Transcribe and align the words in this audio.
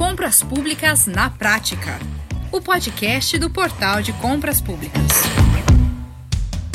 Compras 0.00 0.42
Públicas 0.42 1.06
na 1.06 1.28
Prática, 1.28 1.98
o 2.50 2.58
podcast 2.58 3.36
do 3.36 3.50
Portal 3.50 4.00
de 4.00 4.14
Compras 4.14 4.58
Públicas. 4.58 5.02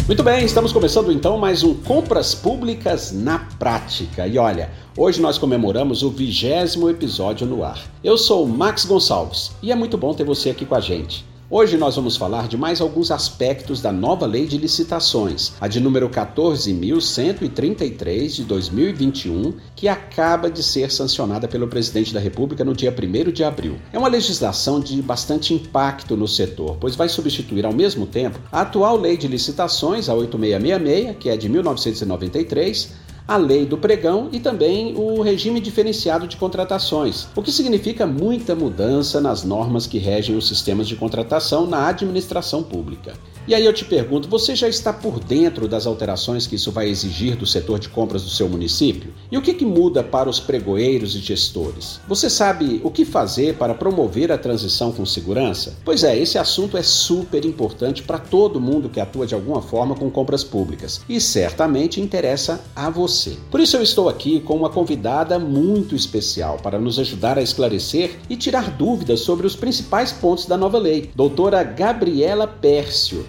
Muito 0.06 0.22
bem, 0.22 0.46
estamos 0.46 0.72
começando 0.72 1.12
então 1.12 1.36
mais 1.36 1.64
um 1.64 1.74
Compras 1.74 2.36
Públicas 2.36 3.12
na 3.12 3.40
Prática. 3.40 4.28
E 4.28 4.38
olha, 4.38 4.70
hoje 4.96 5.20
nós 5.20 5.40
comemoramos 5.40 6.04
o 6.04 6.12
vigésimo 6.12 6.88
episódio 6.88 7.48
no 7.48 7.64
ar. 7.64 7.80
Eu 8.04 8.16
sou 8.16 8.48
Max 8.48 8.86
Gonçalves 8.86 9.54
e 9.60 9.72
é 9.72 9.76
muito 9.76 9.98
bom 9.98 10.14
ter 10.14 10.24
você 10.24 10.52
aqui 10.52 10.64
com 10.64 10.76
a 10.76 10.80
gente. 10.80 11.26
Hoje 11.48 11.78
nós 11.78 11.96
vamos 11.96 12.18
falar 12.18 12.48
de 12.48 12.58
mais 12.58 12.82
alguns 12.82 13.12
aspectos 13.12 13.80
da 13.80 13.92
nova 13.92 14.26
lei 14.26 14.48
de 14.48 14.58
licitações, 14.58 15.54
a 15.62 15.68
de 15.68 15.80
número 15.80 16.10
14.133 16.10 18.30
de 18.30 18.44
2021, 18.46 19.54
que 19.76 19.88
acaba 19.88 20.50
de 20.50 20.64
ser 20.64 20.92
sancionada 20.92 21.48
pelo 21.48 21.68
presidente 21.68 22.12
da 22.12 22.20
República 22.20 22.66
no 22.66 22.74
dia 22.74 22.92
1 22.92 23.32
de 23.32 23.44
abril. 23.44 23.76
É 23.94 24.00
uma 24.00 24.08
legislação 24.08 24.80
de 24.80 25.00
bastante 25.04 25.54
impacto 25.54 26.18
no 26.18 26.28
setor, 26.28 26.78
pois 26.80 26.96
vai 26.96 27.08
substituir 27.08 27.64
ao 27.64 27.74
mesmo 27.74 28.08
tempo 28.08 28.40
a 28.52 28.62
atual 28.62 28.98
lei 28.98 29.16
de 29.16 29.28
licitações, 29.28 30.10
a 30.10 30.16
8666, 30.16 31.16
que 31.20 31.30
é 31.30 31.38
de 31.38 31.48
1993 31.48 33.05
a 33.28 33.38
lei 33.38 33.66
do 33.66 33.78
pregão 33.78 34.30
e 34.32 34.40
também 34.40 34.94
o 34.96 35.22
regime 35.22 35.60
diferenciado 35.60 36.28
de 36.28 36.38
contratações, 36.38 37.28
o 37.36 37.42
que 37.42 37.52
significa 37.52 38.06
muita 38.06 38.56
mudança 38.56 39.20
nas 39.20 39.44
normas 39.44 39.88
que 39.88 39.98
regem 39.98 40.36
os 40.36 40.48
sistemas 40.48 40.88
de 40.88 40.96
contratação 40.96 41.66
na 41.66 41.88
administração 41.88 42.62
pública. 42.62 43.14
E 43.48 43.54
aí 43.54 43.64
eu 43.64 43.74
te 43.74 43.86
pergunto, 43.86 44.28
você 44.28 44.56
já 44.56 44.68
está 44.68 44.92
por 44.92 45.20
dentro 45.20 45.68
das 45.68 45.86
alterações 45.86 46.48
que 46.48 46.56
isso 46.56 46.72
vai 46.72 46.90
exigir 46.90 47.36
do 47.36 47.46
setor 47.46 47.78
de 47.78 47.88
compras 47.88 48.24
do 48.24 48.30
seu 48.30 48.50
município? 48.50 49.14
E 49.32 49.38
o 49.38 49.42
que, 49.42 49.54
que 49.54 49.64
muda 49.64 50.04
para 50.04 50.28
os 50.28 50.40
pregoeiros 50.40 51.14
e 51.16 51.20
gestores? 51.20 52.00
Você 52.08 52.28
sabe 52.28 52.82
o 52.84 52.90
que 52.90 53.06
fazer 53.06 53.56
para 53.56 53.76
promover 53.76 54.32
a 54.32 54.38
transição 54.38 54.92
com 54.92 55.06
segurança? 55.06 55.76
Pois 55.86 56.04
é, 56.04 56.18
esse 56.18 56.40
assunto 56.40 56.76
é 56.76 56.82
super 56.82 57.46
importante 57.46 58.02
para 58.02 58.18
todo 58.18 58.60
mundo 58.60 58.90
que 58.90 59.00
atua 59.00 59.28
de 59.28 59.36
alguma 59.36 59.62
forma 59.62 59.94
com 59.94 60.10
compras 60.10 60.44
públicas 60.44 61.02
e 61.08 61.22
certamente 61.22 62.02
interessa 62.02 62.64
a 62.76 62.90
você. 62.90 63.38
Por 63.52 63.60
isso 63.60 63.78
eu 63.78 63.84
estou 63.84 64.10
aqui 64.10 64.40
com 64.40 64.56
uma 64.56 64.72
convidada 64.72 65.38
muito 65.38 65.96
especial 65.96 66.58
para 66.64 66.80
nos 66.80 66.98
ajudar 66.98 67.38
a 67.38 67.44
esclarecer 67.44 68.18
e 68.28 68.36
tirar 68.36 68.72
dúvidas 68.72 69.20
sobre 69.20 69.46
os 69.46 69.56
principais 69.56 70.12
pontos 70.12 70.48
da 70.48 70.58
nova 70.58 70.80
lei. 70.80 71.12
Doutora 71.16 71.62
Gabriela 71.62 72.48
Pércio 72.48 73.24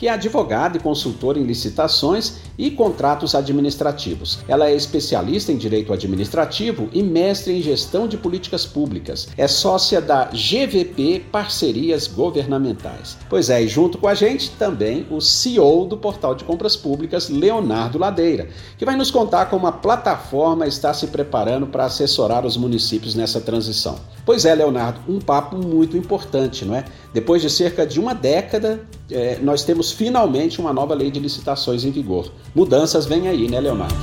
que 0.00 0.08
é 0.08 0.12
advogada 0.12 0.78
e 0.78 0.80
consultora 0.80 1.38
em 1.38 1.42
licitações 1.42 2.36
e 2.56 2.70
contratos 2.70 3.34
administrativos. 3.34 4.38
Ela 4.48 4.70
é 4.70 4.74
especialista 4.74 5.52
em 5.52 5.58
direito 5.58 5.92
administrativo 5.92 6.88
e 6.90 7.02
mestre 7.02 7.52
em 7.52 7.60
gestão 7.60 8.08
de 8.08 8.16
políticas 8.16 8.64
públicas. 8.64 9.28
É 9.36 9.46
sócia 9.46 10.00
da 10.00 10.30
GVP 10.32 11.26
Parcerias 11.30 12.06
Governamentais. 12.06 13.18
Pois 13.28 13.50
é, 13.50 13.62
e 13.62 13.68
junto 13.68 13.98
com 13.98 14.08
a 14.08 14.14
gente 14.14 14.50
também 14.52 15.06
o 15.10 15.20
CEO 15.20 15.84
do 15.84 15.98
Portal 15.98 16.34
de 16.34 16.44
Compras 16.44 16.76
Públicas, 16.76 17.28
Leonardo 17.28 17.98
Ladeira, 17.98 18.48
que 18.78 18.86
vai 18.86 18.96
nos 18.96 19.10
contar 19.10 19.50
como 19.50 19.66
a 19.66 19.72
plataforma 19.72 20.66
está 20.66 20.94
se 20.94 21.08
preparando 21.08 21.66
para 21.66 21.84
assessorar 21.84 22.46
os 22.46 22.56
municípios 22.56 23.14
nessa 23.14 23.38
transição. 23.38 23.98
Pois 24.24 24.46
é, 24.46 24.54
Leonardo, 24.54 25.00
um 25.06 25.18
papo 25.18 25.56
muito 25.56 25.96
importante, 25.96 26.64
não 26.64 26.74
é? 26.74 26.84
Depois 27.12 27.42
de 27.42 27.50
cerca 27.50 27.86
de 27.86 27.98
uma 27.98 28.14
década, 28.14 28.80
é, 29.10 29.38
nós 29.42 29.64
temos 29.64 29.89
finalmente 29.92 30.60
uma 30.60 30.72
nova 30.72 30.94
lei 30.94 31.10
de 31.10 31.20
licitações 31.20 31.84
em 31.84 31.90
vigor. 31.90 32.32
Mudanças 32.54 33.06
vêm 33.06 33.28
aí, 33.28 33.48
né, 33.48 33.60
Leonardo? 33.60 33.94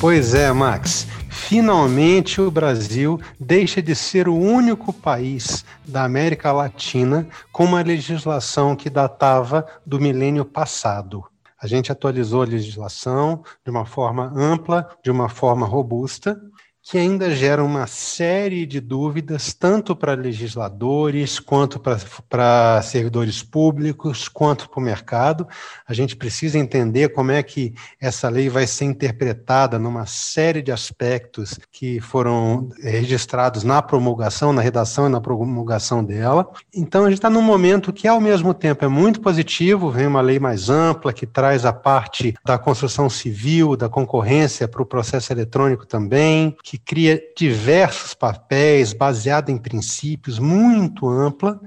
Pois 0.00 0.34
é, 0.34 0.50
Max. 0.52 1.06
Finalmente 1.28 2.40
o 2.40 2.50
Brasil 2.50 3.20
deixa 3.38 3.82
de 3.82 3.94
ser 3.94 4.28
o 4.28 4.36
único 4.36 4.92
país 4.92 5.64
da 5.84 6.04
América 6.04 6.52
Latina 6.52 7.26
com 7.50 7.64
uma 7.64 7.82
legislação 7.82 8.76
que 8.76 8.88
datava 8.88 9.66
do 9.84 10.00
milênio 10.00 10.44
passado. 10.44 11.24
A 11.60 11.66
gente 11.66 11.92
atualizou 11.92 12.42
a 12.42 12.46
legislação 12.46 13.42
de 13.64 13.70
uma 13.70 13.84
forma 13.84 14.32
ampla, 14.34 14.88
de 15.04 15.10
uma 15.10 15.28
forma 15.28 15.66
robusta, 15.66 16.40
que 16.90 16.98
ainda 16.98 17.30
gera 17.30 17.62
uma 17.62 17.86
série 17.86 18.66
de 18.66 18.80
dúvidas, 18.80 19.54
tanto 19.54 19.94
para 19.94 20.14
legisladores, 20.14 21.38
quanto 21.38 21.78
para 21.78 22.82
servidores 22.82 23.44
públicos, 23.44 24.26
quanto 24.26 24.68
para 24.68 24.80
o 24.80 24.82
mercado. 24.82 25.46
A 25.86 25.94
gente 25.94 26.16
precisa 26.16 26.58
entender 26.58 27.10
como 27.10 27.30
é 27.30 27.44
que 27.44 27.74
essa 28.00 28.28
lei 28.28 28.48
vai 28.48 28.66
ser 28.66 28.86
interpretada 28.86 29.78
numa 29.78 30.04
série 30.04 30.62
de 30.62 30.72
aspectos 30.72 31.60
que 31.70 32.00
foram 32.00 32.70
registrados 32.82 33.62
na 33.62 33.80
promulgação, 33.80 34.52
na 34.52 34.60
redação 34.60 35.06
e 35.06 35.10
na 35.10 35.20
promulgação 35.20 36.02
dela. 36.02 36.50
Então, 36.74 37.04
a 37.04 37.08
gente 37.08 37.18
está 37.18 37.30
num 37.30 37.40
momento 37.40 37.92
que, 37.92 38.08
ao 38.08 38.20
mesmo 38.20 38.52
tempo, 38.52 38.84
é 38.84 38.88
muito 38.88 39.20
positivo, 39.20 39.92
vem 39.92 40.08
uma 40.08 40.20
lei 40.20 40.40
mais 40.40 40.68
ampla, 40.68 41.12
que 41.12 41.24
traz 41.24 41.64
a 41.64 41.72
parte 41.72 42.34
da 42.44 42.58
construção 42.58 43.08
civil, 43.08 43.76
da 43.76 43.88
concorrência 43.88 44.66
para 44.66 44.82
o 44.82 44.86
processo 44.86 45.32
eletrônico 45.32 45.86
também, 45.86 46.56
que 46.64 46.79
cria 46.84 47.22
diversos 47.36 48.14
papéis 48.14 48.92
baseado 48.92 49.50
em 49.50 49.58
princípios 49.58 50.38
muito 50.38 51.08
ampla, 51.08 51.60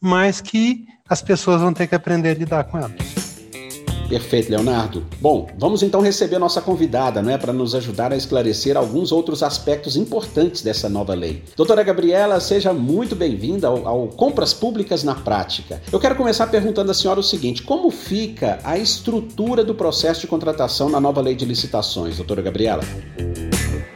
mas 0.00 0.40
que 0.40 0.86
as 1.08 1.22
pessoas 1.22 1.60
vão 1.60 1.72
ter 1.72 1.86
que 1.86 1.94
aprender 1.94 2.30
a 2.30 2.34
lidar 2.34 2.64
com 2.64 2.78
elas. 2.78 3.34
Perfeito, 4.08 4.50
Leonardo. 4.50 5.04
Bom, 5.20 5.48
vamos 5.58 5.82
então 5.82 6.00
receber 6.00 6.38
nossa 6.38 6.60
convidada, 6.60 7.22
né, 7.22 7.38
para 7.38 7.52
nos 7.52 7.74
ajudar 7.74 8.12
a 8.12 8.16
esclarecer 8.16 8.76
alguns 8.76 9.10
outros 9.10 9.42
aspectos 9.42 9.96
importantes 9.96 10.62
dessa 10.62 10.88
nova 10.88 11.14
lei. 11.14 11.42
Doutora 11.56 11.82
Gabriela, 11.82 12.38
seja 12.40 12.72
muito 12.72 13.16
bem-vinda 13.16 13.68
ao, 13.68 13.88
ao, 13.88 14.08
Compras 14.08 14.52
Públicas 14.52 15.02
na 15.02 15.14
Prática. 15.14 15.80
Eu 15.90 15.98
quero 15.98 16.14
começar 16.16 16.46
perguntando 16.46 16.90
à 16.90 16.94
senhora 16.94 17.20
o 17.20 17.22
seguinte: 17.22 17.62
como 17.62 17.90
fica 17.90 18.58
a 18.62 18.78
estrutura 18.78 19.64
do 19.64 19.74
processo 19.74 20.20
de 20.20 20.26
contratação 20.26 20.88
na 20.88 21.00
nova 21.00 21.20
lei 21.20 21.34
de 21.34 21.44
licitações, 21.44 22.16
doutora 22.16 22.42
Gabriela? 22.42 22.82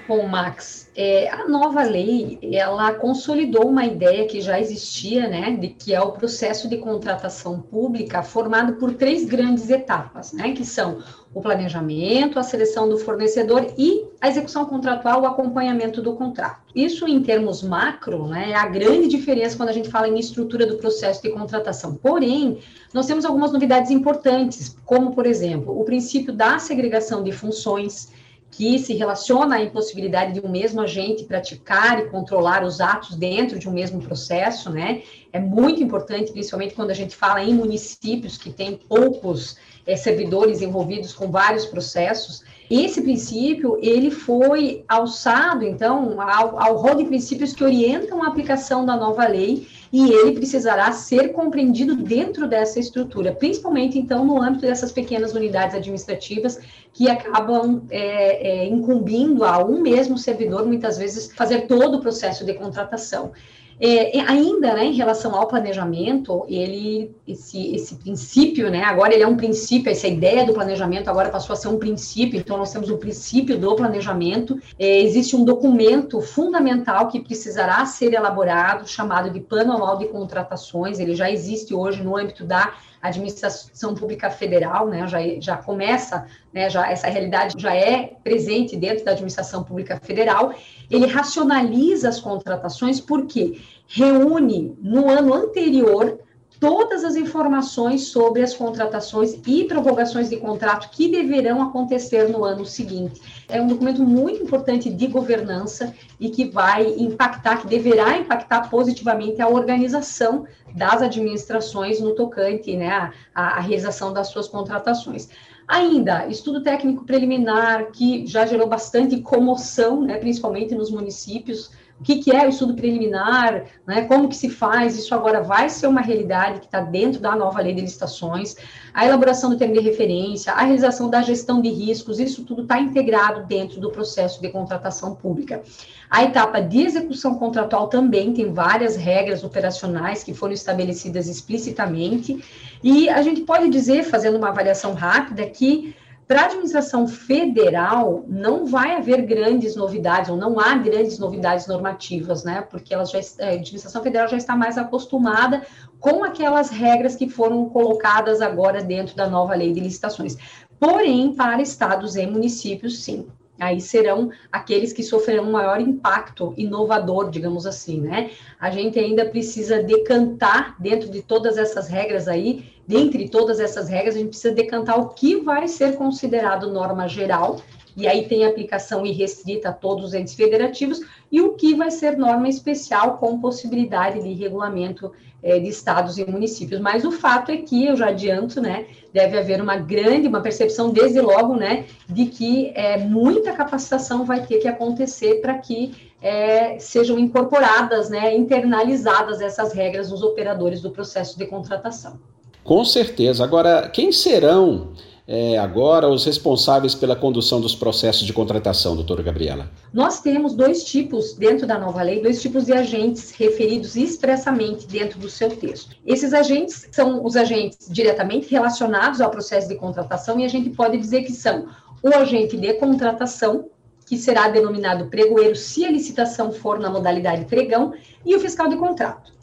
Bom, 0.08 0.26
Max, 0.26 0.90
é, 0.96 1.28
a 1.28 1.46
nova 1.46 1.82
lei, 1.82 2.38
ela 2.50 2.94
consolidou 2.94 3.68
uma 3.68 3.84
ideia 3.84 4.26
que 4.26 4.40
já 4.40 4.58
existia, 4.58 5.28
né, 5.28 5.50
de 5.50 5.68
que 5.68 5.92
é 5.92 6.00
o 6.00 6.12
processo 6.12 6.66
de 6.66 6.78
contratação 6.78 7.60
pública 7.60 8.22
formado 8.22 8.76
por 8.76 8.94
três 8.94 9.26
grandes 9.26 9.68
etapas, 9.68 10.32
né, 10.32 10.52
que 10.52 10.64
são 10.64 11.02
o 11.34 11.42
planejamento, 11.42 12.38
a 12.38 12.42
seleção 12.42 12.88
do 12.88 12.96
fornecedor 12.96 13.66
e 13.76 14.06
a 14.18 14.28
execução 14.30 14.64
contratual, 14.64 15.20
o 15.20 15.26
acompanhamento 15.26 16.00
do 16.00 16.14
contrato. 16.14 16.62
Isso, 16.74 17.06
em 17.06 17.22
termos 17.22 17.62
macro, 17.62 18.26
né, 18.28 18.52
é 18.52 18.54
a 18.54 18.66
grande 18.66 19.08
diferença 19.08 19.58
quando 19.58 19.68
a 19.68 19.74
gente 19.74 19.90
fala 19.90 20.08
em 20.08 20.18
estrutura 20.18 20.64
do 20.64 20.78
processo 20.78 21.22
de 21.22 21.28
contratação. 21.28 21.94
Porém, 21.96 22.60
nós 22.94 23.04
temos 23.04 23.26
algumas 23.26 23.52
novidades 23.52 23.90
importantes, 23.90 24.74
como, 24.86 25.14
por 25.14 25.26
exemplo, 25.26 25.78
o 25.78 25.84
princípio 25.84 26.32
da 26.32 26.58
segregação 26.58 27.22
de 27.22 27.30
funções, 27.30 28.08
que 28.50 28.78
se 28.78 28.94
relaciona 28.94 29.56
à 29.56 29.62
impossibilidade 29.62 30.32
de 30.32 30.40
um 30.40 30.48
mesmo 30.48 30.80
agente 30.80 31.24
praticar 31.24 32.00
e 32.00 32.08
controlar 32.08 32.64
os 32.64 32.80
atos 32.80 33.14
dentro 33.14 33.58
de 33.58 33.68
um 33.68 33.72
mesmo 33.72 34.00
processo, 34.00 34.70
né? 34.70 35.02
É 35.32 35.38
muito 35.38 35.82
importante, 35.82 36.32
principalmente 36.32 36.74
quando 36.74 36.90
a 36.90 36.94
gente 36.94 37.14
fala 37.14 37.42
em 37.42 37.54
municípios 37.54 38.38
que 38.38 38.50
têm 38.50 38.76
poucos 38.76 39.56
é, 39.86 39.96
servidores 39.96 40.62
envolvidos 40.62 41.12
com 41.12 41.30
vários 41.30 41.66
processos. 41.66 42.42
Esse 42.70 43.00
princípio, 43.00 43.78
ele 43.80 44.10
foi 44.10 44.84
alçado, 44.86 45.64
então, 45.64 46.20
ao, 46.20 46.60
ao 46.60 46.76
rol 46.76 46.96
de 46.96 47.04
princípios 47.04 47.54
que 47.54 47.64
orientam 47.64 48.22
a 48.22 48.26
aplicação 48.26 48.84
da 48.84 48.94
nova 48.94 49.26
lei 49.26 49.66
e 49.90 50.12
ele 50.12 50.32
precisará 50.32 50.92
ser 50.92 51.32
compreendido 51.32 51.96
dentro 51.96 52.46
dessa 52.46 52.78
estrutura, 52.78 53.32
principalmente, 53.32 53.98
então, 53.98 54.22
no 54.22 54.42
âmbito 54.42 54.66
dessas 54.66 54.92
pequenas 54.92 55.32
unidades 55.32 55.74
administrativas 55.74 56.60
que 56.92 57.08
acabam 57.08 57.82
é, 57.88 58.64
é, 58.64 58.66
incumbindo 58.66 59.44
a 59.44 59.64
um 59.64 59.80
mesmo 59.80 60.18
servidor, 60.18 60.66
muitas 60.66 60.98
vezes, 60.98 61.32
fazer 61.32 61.62
todo 61.62 61.96
o 61.96 62.00
processo 62.02 62.44
de 62.44 62.52
contratação. 62.52 63.32
É, 63.80 64.20
ainda, 64.22 64.74
né, 64.74 64.86
em 64.86 64.94
relação 64.94 65.34
ao 65.36 65.46
planejamento, 65.46 66.44
ele, 66.48 67.14
esse, 67.26 67.74
esse 67.74 67.94
princípio, 67.94 68.70
né, 68.70 68.82
agora 68.82 69.14
ele 69.14 69.22
é 69.22 69.26
um 69.26 69.36
princípio, 69.36 69.90
essa 69.90 70.08
ideia 70.08 70.44
do 70.44 70.52
planejamento 70.52 71.08
agora 71.08 71.30
passou 71.30 71.52
a 71.54 71.56
ser 71.56 71.68
um 71.68 71.78
princípio, 71.78 72.40
então 72.40 72.58
nós 72.58 72.72
temos 72.72 72.90
o 72.90 72.98
princípio 72.98 73.56
do 73.56 73.76
planejamento, 73.76 74.58
é, 74.78 75.00
existe 75.00 75.36
um 75.36 75.44
documento 75.44 76.20
fundamental 76.20 77.06
que 77.08 77.20
precisará 77.20 77.86
ser 77.86 78.12
elaborado, 78.12 78.88
chamado 78.88 79.30
de 79.30 79.38
Plano 79.38 79.72
Anual 79.72 79.96
de 79.96 80.06
Contratações, 80.06 80.98
ele 80.98 81.14
já 81.14 81.30
existe 81.30 81.72
hoje 81.72 82.02
no 82.02 82.16
âmbito 82.16 82.44
da 82.44 82.74
administração 83.00 83.94
pública 83.94 84.30
federal, 84.30 84.88
né, 84.88 85.06
já, 85.06 85.18
já 85.40 85.56
começa, 85.56 86.26
né, 86.52 86.68
já, 86.68 86.90
essa 86.90 87.08
realidade 87.08 87.60
já 87.60 87.74
é 87.74 88.14
presente 88.22 88.76
dentro 88.76 89.04
da 89.04 89.12
administração 89.12 89.62
pública 89.62 90.00
federal, 90.02 90.54
ele 90.90 91.06
racionaliza 91.06 92.08
as 92.08 92.20
contratações 92.20 93.00
porque 93.00 93.60
reúne 93.86 94.76
no 94.80 95.08
ano 95.08 95.32
anterior 95.32 96.18
todas 96.60 97.04
as 97.04 97.14
informações 97.14 98.08
sobre 98.08 98.42
as 98.42 98.54
contratações 98.54 99.38
e 99.46 99.64
prorrogações 99.64 100.28
de 100.28 100.36
contrato 100.36 100.90
que 100.90 101.08
deverão 101.08 101.62
acontecer 101.62 102.28
no 102.28 102.44
ano 102.44 102.66
seguinte. 102.66 103.20
É 103.48 103.60
um 103.60 103.66
documento 103.66 104.02
muito 104.02 104.42
importante 104.42 104.90
de 104.90 105.06
governança 105.06 105.94
e 106.18 106.30
que 106.30 106.46
vai 106.46 106.86
impactar, 106.98 107.60
que 107.60 107.66
deverá 107.66 108.18
impactar 108.18 108.68
positivamente 108.68 109.40
a 109.40 109.48
organização 109.48 110.46
das 110.74 111.00
administrações 111.00 112.00
no 112.00 112.14
tocante 112.14 112.76
né, 112.76 113.12
à, 113.34 113.58
à 113.58 113.60
realização 113.60 114.12
das 114.12 114.28
suas 114.28 114.48
contratações. 114.48 115.28
Ainda, 115.66 116.26
estudo 116.26 116.62
técnico 116.62 117.04
preliminar, 117.04 117.90
que 117.92 118.26
já 118.26 118.46
gerou 118.46 118.66
bastante 118.66 119.20
comoção, 119.20 120.00
né, 120.00 120.16
principalmente 120.16 120.74
nos 120.74 120.90
municípios, 120.90 121.70
o 122.00 122.04
que, 122.04 122.16
que, 122.16 122.30
é 122.30 122.46
o 122.46 122.48
estudo 122.48 122.74
preliminar, 122.74 123.64
né, 123.86 124.02
como 124.02 124.28
que 124.28 124.36
se 124.36 124.48
faz, 124.48 124.96
isso 124.96 125.12
agora 125.14 125.42
vai 125.42 125.68
ser 125.68 125.88
uma 125.88 126.00
realidade 126.00 126.60
que 126.60 126.66
está 126.66 126.80
dentro 126.80 127.20
da 127.20 127.34
nova 127.34 127.60
lei 127.60 127.74
de 127.74 127.80
licitações, 127.80 128.54
a 128.94 129.04
elaboração 129.04 129.50
do 129.50 129.56
termo 129.56 129.74
de 129.74 129.80
referência, 129.80 130.52
a 130.52 130.62
realização 130.62 131.10
da 131.10 131.22
gestão 131.22 131.60
de 131.60 131.68
riscos, 131.68 132.20
isso 132.20 132.44
tudo 132.44 132.62
está 132.62 132.78
integrado 132.78 133.46
dentro 133.46 133.80
do 133.80 133.90
processo 133.90 134.40
de 134.40 134.48
contratação 134.48 135.14
pública. 135.14 135.60
A 136.08 136.22
etapa 136.22 136.60
de 136.60 136.82
execução 136.82 137.34
contratual 137.34 137.88
também 137.88 138.32
tem 138.32 138.52
várias 138.52 138.96
regras 138.96 139.42
operacionais 139.42 140.22
que 140.22 140.32
foram 140.32 140.54
estabelecidas 140.54 141.26
explicitamente, 141.26 142.42
e 142.82 143.08
a 143.08 143.20
gente 143.22 143.40
pode 143.40 143.68
dizer, 143.68 144.04
fazendo 144.04 144.38
uma 144.38 144.50
avaliação 144.50 144.94
rápida, 144.94 145.44
que 145.46 145.94
para 146.28 146.42
a 146.42 146.44
administração 146.44 147.08
federal, 147.08 148.22
não 148.28 148.66
vai 148.66 148.96
haver 148.96 149.22
grandes 149.22 149.74
novidades, 149.74 150.28
ou 150.28 150.36
não 150.36 150.60
há 150.60 150.74
grandes 150.76 151.18
novidades 151.18 151.66
normativas, 151.66 152.44
né? 152.44 152.60
Porque 152.60 152.92
ela 152.92 153.06
já, 153.06 153.18
a 153.18 153.52
administração 153.52 154.02
federal 154.02 154.28
já 154.28 154.36
está 154.36 154.54
mais 154.54 154.76
acostumada 154.76 155.62
com 155.98 156.22
aquelas 156.22 156.68
regras 156.68 157.16
que 157.16 157.30
foram 157.30 157.66
colocadas 157.70 158.42
agora 158.42 158.84
dentro 158.84 159.16
da 159.16 159.26
nova 159.26 159.54
lei 159.54 159.72
de 159.72 159.80
licitações. 159.80 160.36
Porém, 160.78 161.32
para 161.34 161.62
estados 161.62 162.14
e 162.14 162.26
municípios, 162.26 163.02
sim, 163.02 163.26
aí 163.58 163.80
serão 163.80 164.30
aqueles 164.52 164.92
que 164.92 165.02
sofrerão 165.02 165.44
um 165.44 165.52
maior 165.52 165.80
impacto 165.80 166.54
inovador, 166.56 167.30
digamos 167.30 167.66
assim, 167.66 168.00
né? 168.00 168.30
A 168.60 168.70
gente 168.70 168.98
ainda 168.98 169.24
precisa 169.24 169.82
decantar 169.82 170.76
dentro 170.80 171.10
de 171.10 171.22
todas 171.22 171.58
essas 171.58 171.88
regras 171.88 172.28
aí, 172.28 172.72
dentre 172.86 173.28
todas 173.28 173.60
essas 173.60 173.88
regras, 173.88 174.14
a 174.14 174.18
gente 174.18 174.30
precisa 174.30 174.54
decantar 174.54 174.98
o 174.98 175.08
que 175.08 175.36
vai 175.36 175.68
ser 175.68 175.96
considerado 175.96 176.72
norma 176.72 177.06
geral, 177.08 177.60
e 177.96 178.06
aí 178.06 178.28
tem 178.28 178.44
aplicação 178.44 179.04
irrestrita 179.04 179.70
a 179.70 179.72
todos 179.72 180.04
os 180.06 180.14
entes 180.14 180.34
federativos, 180.34 181.00
e 181.30 181.40
o 181.40 181.54
que 181.54 181.74
vai 181.74 181.90
ser 181.90 182.16
norma 182.16 182.48
especial 182.48 183.18
com 183.18 183.40
possibilidade 183.40 184.22
de 184.22 184.32
regulamento 184.32 185.12
é, 185.42 185.58
de 185.58 185.68
estados 185.68 186.18
e 186.18 186.24
municípios. 186.24 186.80
Mas 186.80 187.04
o 187.04 187.12
fato 187.12 187.50
é 187.50 187.58
que, 187.58 187.86
eu 187.86 187.96
já 187.96 188.08
adianto, 188.08 188.60
né, 188.60 188.86
deve 189.12 189.38
haver 189.38 189.60
uma 189.60 189.76
grande, 189.76 190.28
uma 190.28 190.40
percepção 190.40 190.90
desde 190.90 191.20
logo, 191.20 191.56
né, 191.56 191.84
de 192.08 192.26
que 192.26 192.72
é, 192.74 192.98
muita 192.98 193.52
capacitação 193.52 194.24
vai 194.24 194.44
ter 194.44 194.58
que 194.58 194.68
acontecer 194.68 195.40
para 195.40 195.56
que 195.58 195.94
é, 196.20 196.78
sejam 196.78 197.18
incorporadas, 197.18 198.10
né, 198.10 198.34
internalizadas 198.36 199.40
essas 199.40 199.72
regras 199.72 200.10
nos 200.10 200.22
operadores 200.22 200.80
do 200.80 200.90
processo 200.90 201.38
de 201.38 201.46
contratação. 201.46 202.18
Com 202.64 202.84
certeza. 202.84 203.44
Agora, 203.44 203.88
quem 203.88 204.12
serão 204.12 204.92
é, 205.30 205.58
agora 205.58 206.08
os 206.08 206.24
responsáveis 206.24 206.94
pela 206.94 207.14
condução 207.14 207.60
dos 207.60 207.74
processos 207.74 208.26
de 208.26 208.32
contratação, 208.32 208.96
doutora 208.96 209.22
Gabriela? 209.22 209.70
Nós 209.92 210.22
temos 210.22 210.54
dois 210.54 210.84
tipos, 210.84 211.34
dentro 211.34 211.66
da 211.66 211.78
nova 211.78 212.00
lei, 212.00 212.22
dois 212.22 212.40
tipos 212.40 212.64
de 212.64 212.72
agentes 212.72 213.32
referidos 213.32 213.94
expressamente 213.94 214.86
dentro 214.86 215.18
do 215.18 215.28
seu 215.28 215.50
texto. 215.50 215.94
Esses 216.06 216.32
agentes 216.32 216.88
são 216.90 217.22
os 217.22 217.36
agentes 217.36 217.88
diretamente 217.90 218.50
relacionados 218.50 219.20
ao 219.20 219.30
processo 219.30 219.68
de 219.68 219.74
contratação 219.74 220.40
e 220.40 220.46
a 220.46 220.48
gente 220.48 220.70
pode 220.70 220.96
dizer 220.96 221.22
que 221.24 221.32
são 221.32 221.68
o 222.02 222.08
agente 222.08 222.56
de 222.56 222.72
contratação, 222.74 223.66
que 224.06 224.16
será 224.16 224.48
denominado 224.48 225.08
pregoeiro 225.08 225.54
se 225.54 225.84
a 225.84 225.90
licitação 225.90 226.50
for 226.52 226.78
na 226.78 226.88
modalidade 226.88 227.44
pregão, 227.44 227.92
e 228.24 228.34
o 228.34 228.40
fiscal 228.40 228.66
de 228.66 228.76
contrato. 228.76 229.37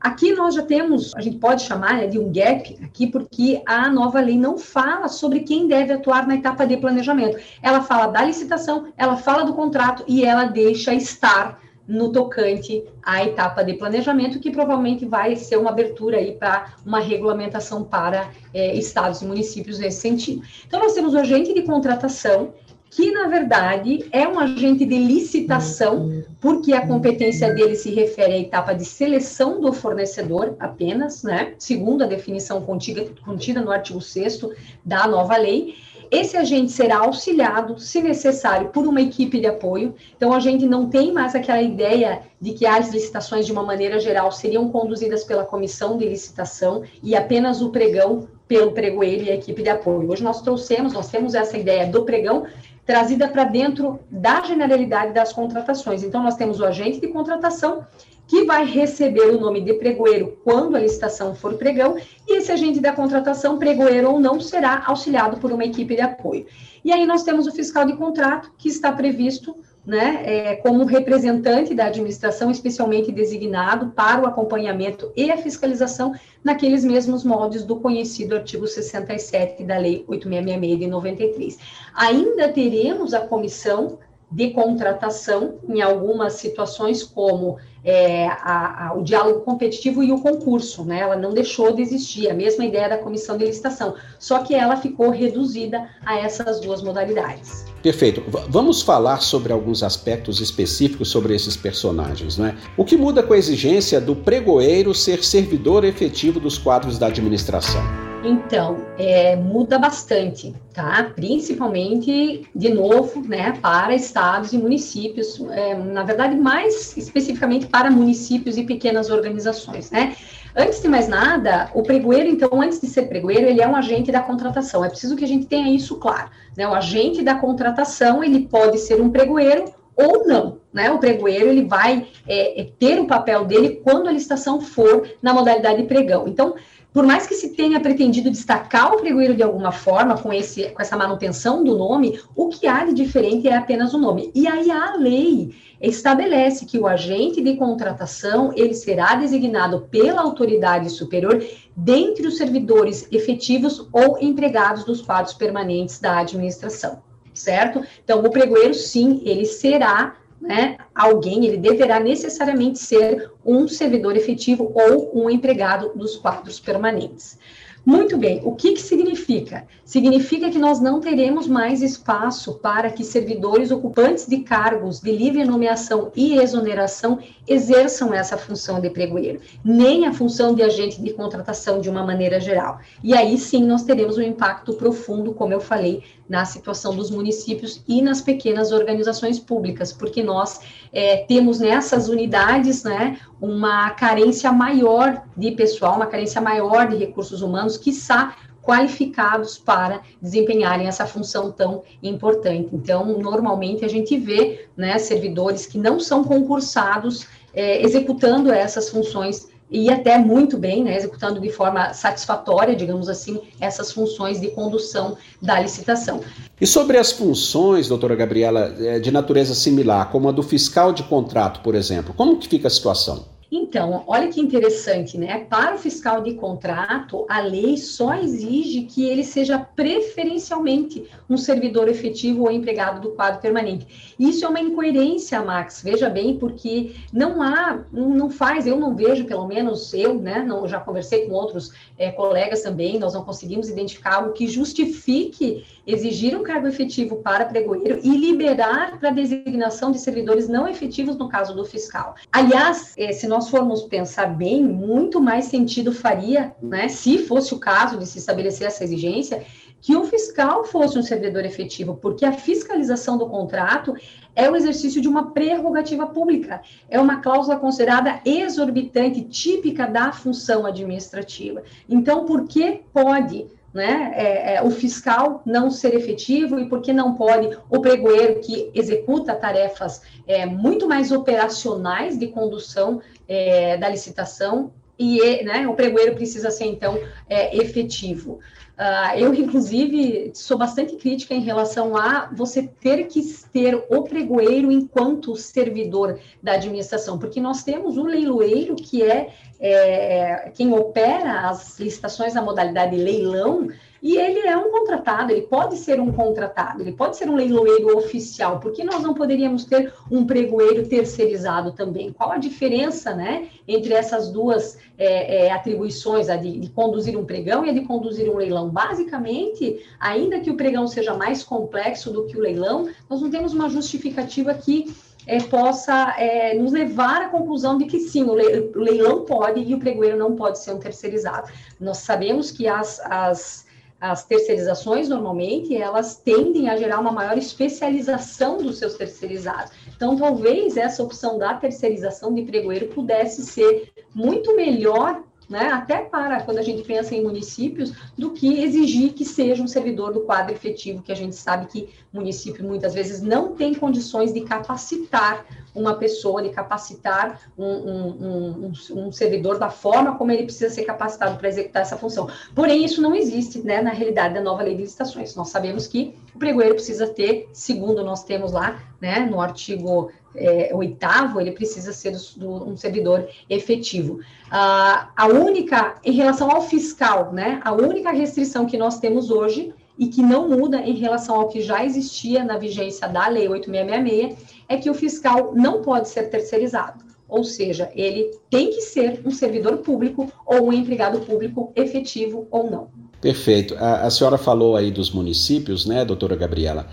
Aqui 0.00 0.32
nós 0.32 0.54
já 0.54 0.62
temos, 0.62 1.14
a 1.14 1.20
gente 1.20 1.36
pode 1.36 1.62
chamar 1.62 1.98
né, 1.98 2.06
de 2.06 2.18
um 2.18 2.32
gap 2.32 2.78
aqui, 2.82 3.06
porque 3.06 3.62
a 3.66 3.90
nova 3.90 4.18
lei 4.18 4.38
não 4.38 4.56
fala 4.56 5.08
sobre 5.08 5.40
quem 5.40 5.68
deve 5.68 5.92
atuar 5.92 6.26
na 6.26 6.36
etapa 6.36 6.66
de 6.66 6.78
planejamento. 6.78 7.38
Ela 7.62 7.82
fala 7.82 8.06
da 8.06 8.24
licitação, 8.24 8.86
ela 8.96 9.16
fala 9.18 9.44
do 9.44 9.52
contrato 9.52 10.02
e 10.08 10.24
ela 10.24 10.44
deixa 10.44 10.94
estar 10.94 11.60
no 11.86 12.12
tocante 12.12 12.84
à 13.02 13.24
etapa 13.24 13.62
de 13.62 13.74
planejamento, 13.74 14.38
que 14.38 14.50
provavelmente 14.50 15.04
vai 15.04 15.34
ser 15.34 15.56
uma 15.56 15.70
abertura 15.70 16.18
aí 16.18 16.32
para 16.32 16.74
uma 16.86 17.00
regulamentação 17.00 17.82
para 17.82 18.30
é, 18.54 18.74
estados 18.76 19.20
e 19.20 19.26
municípios 19.26 19.78
nesse 19.78 20.00
sentido. 20.00 20.42
Então, 20.66 20.78
nós 20.78 20.94
temos 20.94 21.12
o 21.14 21.18
agente 21.18 21.52
de 21.52 21.62
contratação, 21.62 22.54
que 22.90 23.12
na 23.12 23.28
verdade 23.28 24.04
é 24.10 24.26
um 24.26 24.38
agente 24.38 24.84
de 24.84 24.98
licitação, 24.98 26.24
porque 26.40 26.72
a 26.72 26.84
competência 26.84 27.54
dele 27.54 27.76
se 27.76 27.90
refere 27.90 28.32
à 28.32 28.38
etapa 28.38 28.74
de 28.74 28.84
seleção 28.84 29.60
do 29.60 29.72
fornecedor 29.72 30.56
apenas, 30.58 31.22
né? 31.22 31.54
Segundo 31.56 32.02
a 32.02 32.06
definição 32.06 32.60
contida, 32.62 33.06
contida 33.24 33.60
no 33.60 33.70
artigo 33.70 34.00
6 34.00 34.40
da 34.84 35.06
nova 35.06 35.36
lei. 35.36 35.76
Esse 36.10 36.36
agente 36.36 36.72
será 36.72 36.98
auxiliado, 36.98 37.78
se 37.78 38.02
necessário, 38.02 38.70
por 38.70 38.84
uma 38.84 39.00
equipe 39.00 39.38
de 39.38 39.46
apoio. 39.46 39.94
Então, 40.16 40.32
a 40.32 40.40
gente 40.40 40.66
não 40.66 40.90
tem 40.90 41.12
mais 41.12 41.36
aquela 41.36 41.62
ideia 41.62 42.22
de 42.40 42.52
que 42.52 42.66
as 42.66 42.90
licitações, 42.90 43.46
de 43.46 43.52
uma 43.52 43.62
maneira 43.62 44.00
geral, 44.00 44.32
seriam 44.32 44.68
conduzidas 44.70 45.22
pela 45.22 45.44
comissão 45.44 45.96
de 45.96 46.08
licitação 46.08 46.82
e 47.00 47.14
apenas 47.14 47.62
o 47.62 47.70
pregão 47.70 48.26
pelo 48.48 48.72
pregoeiro 48.72 49.22
e 49.22 49.30
a 49.30 49.36
equipe 49.36 49.62
de 49.62 49.68
apoio. 49.68 50.10
Hoje 50.10 50.24
nós 50.24 50.42
trouxemos, 50.42 50.92
nós 50.92 51.08
temos 51.08 51.36
essa 51.36 51.56
ideia 51.56 51.86
do 51.86 52.02
pregão 52.02 52.44
trazida 52.84 53.28
para 53.28 53.44
dentro 53.44 54.00
da 54.10 54.40
generalidade 54.42 55.12
das 55.12 55.32
contratações. 55.32 56.02
Então, 56.02 56.22
nós 56.22 56.36
temos 56.36 56.60
o 56.60 56.64
agente 56.64 57.00
de 57.00 57.08
contratação, 57.08 57.86
que 58.26 58.44
vai 58.44 58.64
receber 58.64 59.26
o 59.30 59.40
nome 59.40 59.60
de 59.60 59.74
pregoeiro 59.74 60.38
quando 60.44 60.76
a 60.76 60.80
licitação 60.80 61.34
for 61.34 61.54
pregão, 61.54 61.96
e 62.28 62.36
esse 62.36 62.52
agente 62.52 62.78
da 62.78 62.92
contratação, 62.92 63.58
pregoeiro 63.58 64.12
ou 64.12 64.20
não, 64.20 64.40
será 64.40 64.84
auxiliado 64.86 65.38
por 65.38 65.50
uma 65.50 65.64
equipe 65.64 65.96
de 65.96 66.00
apoio. 66.00 66.46
E 66.84 66.92
aí 66.92 67.04
nós 67.06 67.24
temos 67.24 67.46
o 67.46 67.52
fiscal 67.52 67.84
de 67.84 67.96
contrato, 67.96 68.52
que 68.56 68.68
está 68.68 68.92
previsto 68.92 69.56
né, 69.84 70.22
é, 70.24 70.56
como 70.56 70.84
representante 70.84 71.74
da 71.74 71.86
administração, 71.86 72.50
especialmente 72.50 73.10
designado 73.10 73.88
para 73.88 74.22
o 74.22 74.26
acompanhamento 74.26 75.10
e 75.16 75.30
a 75.30 75.36
fiscalização 75.36 76.14
naqueles 76.44 76.84
mesmos 76.84 77.24
moldes 77.24 77.64
do 77.64 77.76
conhecido 77.76 78.36
artigo 78.36 78.66
67 78.66 79.64
da 79.64 79.78
Lei 79.78 80.04
8666 80.06 80.78
de 80.78 80.86
93. 80.86 81.58
Ainda 81.94 82.48
teremos 82.48 83.14
a 83.14 83.20
comissão 83.20 83.98
de 84.30 84.50
contratação 84.50 85.58
em 85.68 85.82
algumas 85.82 86.34
situações, 86.34 87.02
como 87.02 87.58
é, 87.84 88.26
a, 88.26 88.88
a, 88.88 88.94
o 88.94 89.02
diálogo 89.02 89.40
competitivo 89.40 90.02
e 90.02 90.12
o 90.12 90.20
concurso, 90.20 90.84
né? 90.84 91.00
Ela 91.00 91.16
não 91.16 91.32
deixou 91.32 91.72
de 91.72 91.82
existir, 91.82 92.28
a 92.30 92.34
mesma 92.34 92.64
ideia 92.64 92.88
da 92.88 92.98
comissão 92.98 93.36
de 93.36 93.44
licitação, 93.44 93.94
só 94.18 94.40
que 94.40 94.54
ela 94.54 94.76
ficou 94.76 95.10
reduzida 95.10 95.88
a 96.04 96.18
essas 96.18 96.60
duas 96.60 96.82
modalidades. 96.82 97.64
Perfeito. 97.82 98.20
V 98.20 98.40
vamos 98.48 98.82
falar 98.82 99.20
sobre 99.22 99.52
alguns 99.52 99.82
aspectos 99.82 100.40
específicos 100.40 101.08
sobre 101.08 101.34
esses 101.34 101.56
personagens, 101.56 102.36
não 102.36 102.46
é? 102.46 102.56
O 102.76 102.84
que 102.84 102.96
muda 102.96 103.22
com 103.22 103.32
a 103.32 103.38
exigência 103.38 104.00
do 104.00 104.14
pregoeiro 104.14 104.94
ser 104.94 105.24
servidor 105.24 105.84
efetivo 105.84 106.38
dos 106.38 106.58
quadros 106.58 106.98
da 106.98 107.06
administração? 107.06 108.09
Então, 108.22 108.84
é, 108.98 109.34
muda 109.34 109.78
bastante, 109.78 110.54
tá? 110.74 111.10
Principalmente, 111.14 112.46
de 112.54 112.68
novo, 112.68 113.26
né, 113.26 113.58
para 113.62 113.94
estados 113.94 114.52
e 114.52 114.58
municípios, 114.58 115.40
é, 115.50 115.74
na 115.74 116.02
verdade, 116.02 116.36
mais 116.36 116.96
especificamente 116.98 117.66
para 117.66 117.90
municípios 117.90 118.58
e 118.58 118.64
pequenas 118.64 119.08
organizações, 119.08 119.90
né? 119.90 120.14
Antes 120.54 120.82
de 120.82 120.88
mais 120.88 121.08
nada, 121.08 121.70
o 121.74 121.82
pregoeiro, 121.82 122.28
então, 122.28 122.60
antes 122.60 122.80
de 122.80 122.88
ser 122.88 123.02
pregoeiro, 123.02 123.46
ele 123.46 123.62
é 123.62 123.68
um 123.68 123.76
agente 123.76 124.10
da 124.10 124.20
contratação. 124.20 124.84
É 124.84 124.88
preciso 124.88 125.16
que 125.16 125.24
a 125.24 125.28
gente 125.28 125.46
tenha 125.46 125.74
isso 125.74 125.96
claro. 125.96 126.28
Né? 126.56 126.66
O 126.66 126.74
agente 126.74 127.22
da 127.22 127.36
contratação, 127.36 128.22
ele 128.22 128.48
pode 128.48 128.78
ser 128.78 129.00
um 129.00 129.10
pregoeiro 129.10 129.72
ou 129.94 130.26
não, 130.26 130.58
né? 130.72 130.90
O 130.90 130.98
pregoeiro 130.98 131.48
ele 131.48 131.64
vai 131.64 132.06
é, 132.26 132.62
é 132.62 132.64
ter 132.78 132.98
o 132.98 133.06
papel 133.06 133.44
dele 133.44 133.80
quando 133.84 134.08
a 134.08 134.12
licitação 134.12 134.60
for 134.60 135.08
na 135.22 135.34
modalidade 135.34 135.82
pregão. 135.84 136.26
Então, 136.26 136.54
por 136.92 137.06
mais 137.06 137.26
que 137.26 137.34
se 137.34 137.50
tenha 137.50 137.80
pretendido 137.80 138.30
destacar 138.30 138.92
o 138.92 139.00
pregoeiro 139.00 139.34
de 139.34 139.42
alguma 139.42 139.70
forma 139.70 140.16
com, 140.16 140.32
esse, 140.32 140.70
com 140.70 140.82
essa 140.82 140.96
manutenção 140.96 141.62
do 141.62 141.76
nome, 141.76 142.20
o 142.34 142.48
que 142.48 142.66
há 142.66 142.84
de 142.84 142.92
diferente 142.92 143.48
é 143.48 143.56
apenas 143.56 143.94
o 143.94 143.98
nome. 143.98 144.30
E 144.34 144.48
aí 144.48 144.70
a 144.70 144.96
lei 144.96 145.54
estabelece 145.80 146.66
que 146.66 146.78
o 146.78 146.86
agente 146.86 147.40
de 147.40 147.56
contratação 147.56 148.52
ele 148.54 148.74
será 148.74 149.14
designado 149.14 149.86
pela 149.90 150.20
autoridade 150.20 150.90
superior 150.90 151.42
dentre 151.76 152.26
os 152.26 152.36
servidores 152.36 153.08
efetivos 153.10 153.88
ou 153.92 154.18
empregados 154.20 154.84
dos 154.84 155.00
quadros 155.00 155.32
permanentes 155.32 155.98
da 156.00 156.18
administração, 156.18 157.02
certo? 157.32 157.82
Então, 158.04 158.20
o 158.20 158.30
pregoeiro, 158.30 158.74
sim, 158.74 159.22
ele 159.24 159.46
será 159.46 160.16
né, 160.40 160.78
alguém, 160.94 161.44
ele 161.46 161.56
deverá 161.56 162.00
necessariamente 162.00 162.78
ser 162.78 163.30
um 163.44 163.68
servidor 163.68 164.16
efetivo 164.16 164.72
ou 164.74 165.10
um 165.14 165.28
empregado 165.28 165.92
dos 165.94 166.16
quadros 166.16 166.58
permanentes. 166.58 167.38
Muito 167.84 168.18
bem, 168.18 168.42
o 168.44 168.54
que, 168.54 168.72
que 168.74 168.82
significa? 168.82 169.66
Significa 169.86 170.50
que 170.50 170.58
nós 170.58 170.80
não 170.80 171.00
teremos 171.00 171.46
mais 171.46 171.80
espaço 171.80 172.54
para 172.58 172.90
que 172.90 173.02
servidores 173.02 173.70
ocupantes 173.70 174.26
de 174.26 174.40
cargos 174.40 175.00
de 175.00 175.10
livre 175.10 175.44
nomeação 175.44 176.12
e 176.14 176.36
exoneração 176.36 177.18
exerçam 177.48 178.12
essa 178.12 178.36
função 178.36 178.80
de 178.80 178.90
pregoeiro, 178.90 179.40
nem 179.64 180.06
a 180.06 180.12
função 180.12 180.54
de 180.54 180.62
agente 180.62 181.00
de 181.00 181.12
contratação 181.14 181.80
de 181.80 181.88
uma 181.88 182.04
maneira 182.04 182.38
geral. 182.38 182.80
E 183.02 183.14
aí 183.14 183.38
sim 183.38 183.64
nós 183.64 183.82
teremos 183.82 184.18
um 184.18 184.22
impacto 184.22 184.74
profundo, 184.74 185.32
como 185.32 185.54
eu 185.54 185.60
falei, 185.60 186.02
na 186.30 186.44
situação 186.44 186.94
dos 186.94 187.10
municípios 187.10 187.82
e 187.88 188.00
nas 188.00 188.20
pequenas 188.20 188.70
organizações 188.70 189.40
públicas, 189.40 189.92
porque 189.92 190.22
nós 190.22 190.60
é, 190.92 191.24
temos 191.24 191.58
nessas 191.58 192.08
unidades 192.08 192.84
né, 192.84 193.18
uma 193.40 193.90
carência 193.90 194.52
maior 194.52 195.24
de 195.36 195.50
pessoal, 195.50 195.96
uma 195.96 196.06
carência 196.06 196.40
maior 196.40 196.86
de 196.86 196.96
recursos 196.96 197.42
humanos, 197.42 197.76
que 197.76 197.90
está 197.90 198.36
qualificados 198.62 199.58
para 199.58 200.02
desempenharem 200.22 200.86
essa 200.86 201.04
função 201.04 201.50
tão 201.50 201.82
importante. 202.00 202.68
Então, 202.72 203.18
normalmente 203.18 203.84
a 203.84 203.88
gente 203.88 204.16
vê 204.16 204.68
né, 204.76 204.98
servidores 204.98 205.66
que 205.66 205.78
não 205.78 205.98
são 205.98 206.22
concursados 206.22 207.26
é, 207.52 207.82
executando 207.82 208.52
essas 208.52 208.88
funções 208.88 209.48
e 209.70 209.88
até 209.90 210.18
muito 210.18 210.58
bem, 210.58 210.82
né, 210.82 210.96
executando 210.96 211.40
de 211.40 211.50
forma 211.50 211.94
satisfatória, 211.94 212.74
digamos 212.74 213.08
assim, 213.08 213.40
essas 213.60 213.92
funções 213.92 214.40
de 214.40 214.48
condução 214.48 215.16
da 215.40 215.60
licitação. 215.60 216.20
E 216.60 216.66
sobre 216.66 216.98
as 216.98 217.12
funções, 217.12 217.88
doutora 217.88 218.16
Gabriela, 218.16 218.74
é, 218.80 218.98
de 218.98 219.10
natureza 219.10 219.54
similar, 219.54 220.10
como 220.10 220.28
a 220.28 220.32
do 220.32 220.42
fiscal 220.42 220.92
de 220.92 221.02
contrato, 221.04 221.60
por 221.60 221.74
exemplo, 221.74 222.12
como 222.14 222.38
que 222.38 222.48
fica 222.48 222.66
a 222.66 222.70
situação? 222.70 223.24
Então, 223.52 224.04
olha 224.06 224.28
que 224.28 224.40
interessante, 224.40 225.18
né? 225.18 225.44
Para 225.50 225.74
o 225.74 225.78
fiscal 225.78 226.22
de 226.22 226.34
contrato, 226.34 227.26
a 227.28 227.40
lei 227.40 227.76
só 227.76 228.14
exige 228.14 228.82
que 228.82 229.04
ele 229.04 229.24
seja 229.24 229.58
preferencialmente 229.58 231.08
um 231.28 231.36
servidor 231.36 231.88
efetivo 231.88 232.44
ou 232.44 232.50
empregado 232.52 233.00
do 233.00 233.10
quadro 233.10 233.40
permanente. 233.40 234.14
Isso 234.18 234.44
é 234.44 234.48
uma 234.48 234.60
incoerência, 234.60 235.42
Max, 235.42 235.82
veja 235.82 236.08
bem, 236.08 236.38
porque 236.38 236.94
não 237.12 237.42
há, 237.42 237.84
não 237.92 238.30
faz, 238.30 238.68
eu 238.68 238.78
não 238.78 238.94
vejo, 238.94 239.24
pelo 239.24 239.48
menos 239.48 239.92
eu, 239.94 240.14
né? 240.14 240.44
Não, 240.46 240.68
já 240.68 240.78
conversei 240.78 241.26
com 241.26 241.34
outros 241.34 241.72
é, 241.98 242.12
colegas 242.12 242.62
também, 242.62 243.00
nós 243.00 243.14
não 243.14 243.24
conseguimos 243.24 243.68
identificar 243.68 244.16
algo 244.16 244.32
que 244.32 244.46
justifique 244.46 245.64
exigir 245.84 246.38
um 246.38 246.44
cargo 246.44 246.68
efetivo 246.68 247.16
para 247.16 247.46
pregoeiro 247.46 247.98
e 248.02 248.16
liberar 248.16 249.00
para 249.00 249.10
designação 249.10 249.90
de 249.90 249.98
servidores 249.98 250.48
não 250.48 250.68
efetivos 250.68 251.16
no 251.16 251.28
caso 251.28 251.52
do 251.52 251.64
fiscal. 251.64 252.14
Aliás, 252.32 252.94
é, 252.96 253.12
se 253.12 253.26
nós 253.26 253.40
nós 253.40 253.48
formos 253.48 253.84
pensar 253.84 254.26
bem, 254.26 254.62
muito 254.62 255.18
mais 255.18 255.46
sentido 255.46 255.94
faria, 255.94 256.54
né, 256.60 256.88
se 256.88 257.16
fosse 257.24 257.54
o 257.54 257.58
caso 257.58 257.96
de 257.96 258.06
se 258.06 258.18
estabelecer 258.18 258.66
essa 258.66 258.84
exigência, 258.84 259.42
que 259.80 259.96
o 259.96 260.04
fiscal 260.04 260.62
fosse 260.62 260.98
um 260.98 261.02
servidor 261.02 261.42
efetivo, 261.46 261.96
porque 261.96 262.26
a 262.26 262.32
fiscalização 262.32 263.16
do 263.16 263.30
contrato 263.30 263.94
é 264.36 264.50
o 264.50 264.54
exercício 264.54 265.00
de 265.00 265.08
uma 265.08 265.30
prerrogativa 265.30 266.06
pública, 266.06 266.60
é 266.90 267.00
uma 267.00 267.22
cláusula 267.22 267.56
considerada 267.56 268.20
exorbitante, 268.26 269.22
típica 269.22 269.86
da 269.86 270.12
função 270.12 270.66
administrativa. 270.66 271.62
Então, 271.88 272.26
por 272.26 272.46
que 272.46 272.82
pode 272.92 273.46
né, 273.72 274.12
é, 274.14 274.54
é, 274.54 274.62
o 274.62 274.70
fiscal 274.70 275.42
não 275.46 275.70
ser 275.70 275.94
efetivo 275.94 276.58
e 276.58 276.68
por 276.68 276.80
que 276.80 276.92
não 276.92 277.14
pode 277.14 277.56
o 277.68 277.80
pregoeiro 277.80 278.40
que 278.40 278.70
executa 278.74 279.34
tarefas 279.34 280.02
é, 280.26 280.44
muito 280.44 280.88
mais 280.88 281.12
operacionais 281.12 282.18
de 282.18 282.26
condução 282.28 283.00
é, 283.28 283.76
da 283.76 283.88
licitação 283.88 284.72
e 284.98 285.42
né, 285.44 285.66
o 285.66 285.74
pregoeiro 285.74 286.14
precisa 286.14 286.50
ser 286.50 286.66
então 286.66 286.98
é, 287.28 287.56
efetivo. 287.56 288.40
Uh, 288.80 289.18
eu, 289.18 289.34
inclusive, 289.34 290.30
sou 290.34 290.56
bastante 290.56 290.96
crítica 290.96 291.34
em 291.34 291.42
relação 291.42 291.94
a 291.94 292.30
você 292.32 292.62
ter 292.62 293.04
que 293.08 293.20
ter 293.52 293.74
o 293.90 294.02
pregoeiro 294.04 294.72
enquanto 294.72 295.36
servidor 295.36 296.18
da 296.42 296.52
administração, 296.52 297.18
porque 297.18 297.42
nós 297.42 297.62
temos 297.62 297.98
o 297.98 298.04
leiloeiro, 298.04 298.74
que 298.74 299.02
é, 299.02 299.34
é 299.60 300.50
quem 300.54 300.72
opera 300.72 301.48
as 301.48 301.78
licitações 301.78 302.34
na 302.34 302.42
modalidade 302.42 302.96
leilão, 302.96 303.68
e 304.02 304.16
ele 304.16 304.40
é 304.40 304.56
um 304.56 304.70
contratado, 304.70 305.30
ele 305.30 305.42
pode 305.42 305.76
ser 305.76 306.00
um 306.00 306.10
contratado, 306.10 306.82
ele 306.82 306.92
pode 306.92 307.16
ser 307.16 307.28
um 307.28 307.34
leiloeiro 307.34 307.96
oficial. 307.98 308.58
Por 308.58 308.72
que 308.72 308.82
nós 308.82 309.02
não 309.02 309.12
poderíamos 309.12 309.64
ter 309.66 309.92
um 310.10 310.24
pregoeiro 310.24 310.88
terceirizado 310.88 311.72
também? 311.72 312.10
Qual 312.10 312.32
a 312.32 312.38
diferença, 312.38 313.14
né, 313.14 313.48
entre 313.68 313.92
essas 313.92 314.30
duas 314.30 314.78
é, 314.96 315.46
é, 315.46 315.52
atribuições, 315.52 316.30
a 316.30 316.36
de, 316.36 316.58
de, 316.58 316.70
conduzir 316.70 317.16
um 317.16 317.26
pregão 317.26 317.64
e 317.64 317.70
a 317.70 317.74
de 317.74 317.82
conduzir 317.82 318.30
um 318.30 318.38
leilão? 318.38 318.70
Basicamente, 318.70 319.84
ainda 319.98 320.40
que 320.40 320.50
o 320.50 320.56
pregão 320.56 320.88
seja 320.88 321.12
mais 321.12 321.42
complexo 321.42 322.10
do 322.10 322.24
que 322.24 322.38
o 322.38 322.40
leilão, 322.40 322.88
nós 323.08 323.20
não 323.20 323.30
temos 323.30 323.52
uma 323.52 323.68
justificativa 323.68 324.54
que 324.54 324.94
é, 325.30 325.40
possa 325.40 326.16
é, 326.18 326.54
nos 326.54 326.72
levar 326.72 327.22
à 327.22 327.28
conclusão 327.28 327.78
de 327.78 327.84
que 327.84 328.00
sim, 328.00 328.24
o 328.24 328.34
leilão 328.34 329.24
pode 329.24 329.60
e 329.60 329.72
o 329.74 329.78
pregoeiro 329.78 330.18
não 330.18 330.34
pode 330.34 330.58
ser 330.58 330.72
um 330.72 330.78
terceirizado. 330.80 331.48
Nós 331.78 331.98
sabemos 331.98 332.50
que 332.50 332.66
as, 332.66 332.98
as 333.04 333.70
as 334.00 334.24
terceirizações, 334.24 335.10
normalmente, 335.10 335.76
elas 335.76 336.16
tendem 336.16 336.70
a 336.70 336.76
gerar 336.76 337.00
uma 337.00 337.12
maior 337.12 337.36
especialização 337.36 338.56
dos 338.56 338.78
seus 338.78 338.94
terceirizados. 338.94 339.72
Então, 339.94 340.16
talvez 340.16 340.78
essa 340.78 341.02
opção 341.02 341.36
da 341.36 341.52
terceirização 341.52 342.32
de 342.32 342.40
pregoeiro 342.40 342.86
pudesse 342.86 343.42
ser 343.42 343.92
muito 344.14 344.56
melhor 344.56 345.22
né, 345.50 345.66
até 345.72 345.98
para 345.98 346.40
quando 346.42 346.58
a 346.58 346.62
gente 346.62 346.82
pensa 346.82 347.12
em 347.12 347.22
municípios, 347.22 347.92
do 348.16 348.30
que 348.30 348.62
exigir 348.62 349.12
que 349.12 349.24
seja 349.24 349.60
um 349.60 349.66
servidor 349.66 350.12
do 350.12 350.20
quadro 350.20 350.54
efetivo, 350.54 351.02
que 351.02 351.10
a 351.10 351.16
gente 351.16 351.34
sabe 351.34 351.66
que 351.66 351.88
município 352.12 352.64
muitas 352.64 352.94
vezes 352.94 353.20
não 353.20 353.54
tem 353.56 353.74
condições 353.74 354.32
de 354.32 354.42
capacitar 354.42 355.44
uma 355.74 355.94
pessoa, 355.94 356.42
de 356.42 356.50
capacitar 356.50 357.40
um, 357.58 357.64
um, 357.64 358.72
um, 358.92 359.06
um 359.06 359.12
servidor 359.12 359.58
da 359.58 359.70
forma 359.70 360.16
como 360.16 360.30
ele 360.30 360.44
precisa 360.44 360.72
ser 360.72 360.84
capacitado 360.84 361.36
para 361.36 361.48
executar 361.48 361.82
essa 361.82 361.96
função. 361.96 362.28
Porém, 362.54 362.84
isso 362.84 363.02
não 363.02 363.14
existe 363.14 363.58
né, 363.60 363.82
na 363.82 363.90
realidade 363.90 364.34
da 364.34 364.40
nova 364.40 364.62
lei 364.62 364.74
de 364.76 364.82
licitações. 364.82 365.34
Nós 365.34 365.48
sabemos 365.48 365.86
que 365.86 366.14
o 366.34 366.38
pregoeiro 366.38 366.74
precisa 366.74 367.08
ter, 367.08 367.48
segundo 367.52 368.04
nós 368.04 368.24
temos 368.24 368.52
lá, 368.52 368.80
né, 369.00 369.20
no 369.20 369.40
artigo 369.40 370.10
é, 370.34 370.70
oitavo, 370.74 371.40
ele 371.40 371.52
precisa 371.52 371.92
ser 371.92 372.16
do, 372.36 372.68
um 372.68 372.76
servidor 372.76 373.28
efetivo. 373.48 374.20
Ah, 374.50 375.10
a 375.16 375.26
única, 375.26 375.96
em 376.04 376.12
relação 376.12 376.50
ao 376.50 376.62
fiscal, 376.62 377.32
né, 377.32 377.60
a 377.64 377.72
única 377.72 378.10
restrição 378.10 378.66
que 378.66 378.76
nós 378.76 378.98
temos 378.98 379.30
hoje 379.30 379.72
e 379.98 380.06
que 380.06 380.22
não 380.22 380.48
muda 380.48 380.78
em 380.78 380.94
relação 380.94 381.36
ao 381.36 381.48
que 381.48 381.60
já 381.60 381.84
existia 381.84 382.44
na 382.44 382.56
vigência 382.56 383.06
da 383.08 383.28
Lei 383.28 383.48
8666 383.48 384.60
é 384.68 384.76
que 384.76 384.88
o 384.88 384.94
fiscal 384.94 385.52
não 385.54 385.82
pode 385.82 386.08
ser 386.08 386.30
terceirizado. 386.30 387.04
Ou 387.28 387.44
seja, 387.44 387.90
ele 387.94 388.30
tem 388.48 388.70
que 388.70 388.80
ser 388.80 389.20
um 389.24 389.30
servidor 389.30 389.78
público 389.78 390.32
ou 390.44 390.68
um 390.68 390.72
empregado 390.72 391.20
público 391.20 391.72
efetivo 391.76 392.48
ou 392.50 392.68
não. 392.68 392.88
Perfeito. 393.20 393.76
A, 393.76 394.02
a 394.06 394.10
senhora 394.10 394.38
falou 394.38 394.74
aí 394.74 394.90
dos 394.90 395.10
municípios, 395.10 395.86
né, 395.86 396.04
doutora 396.04 396.34
Gabriela? 396.34 396.88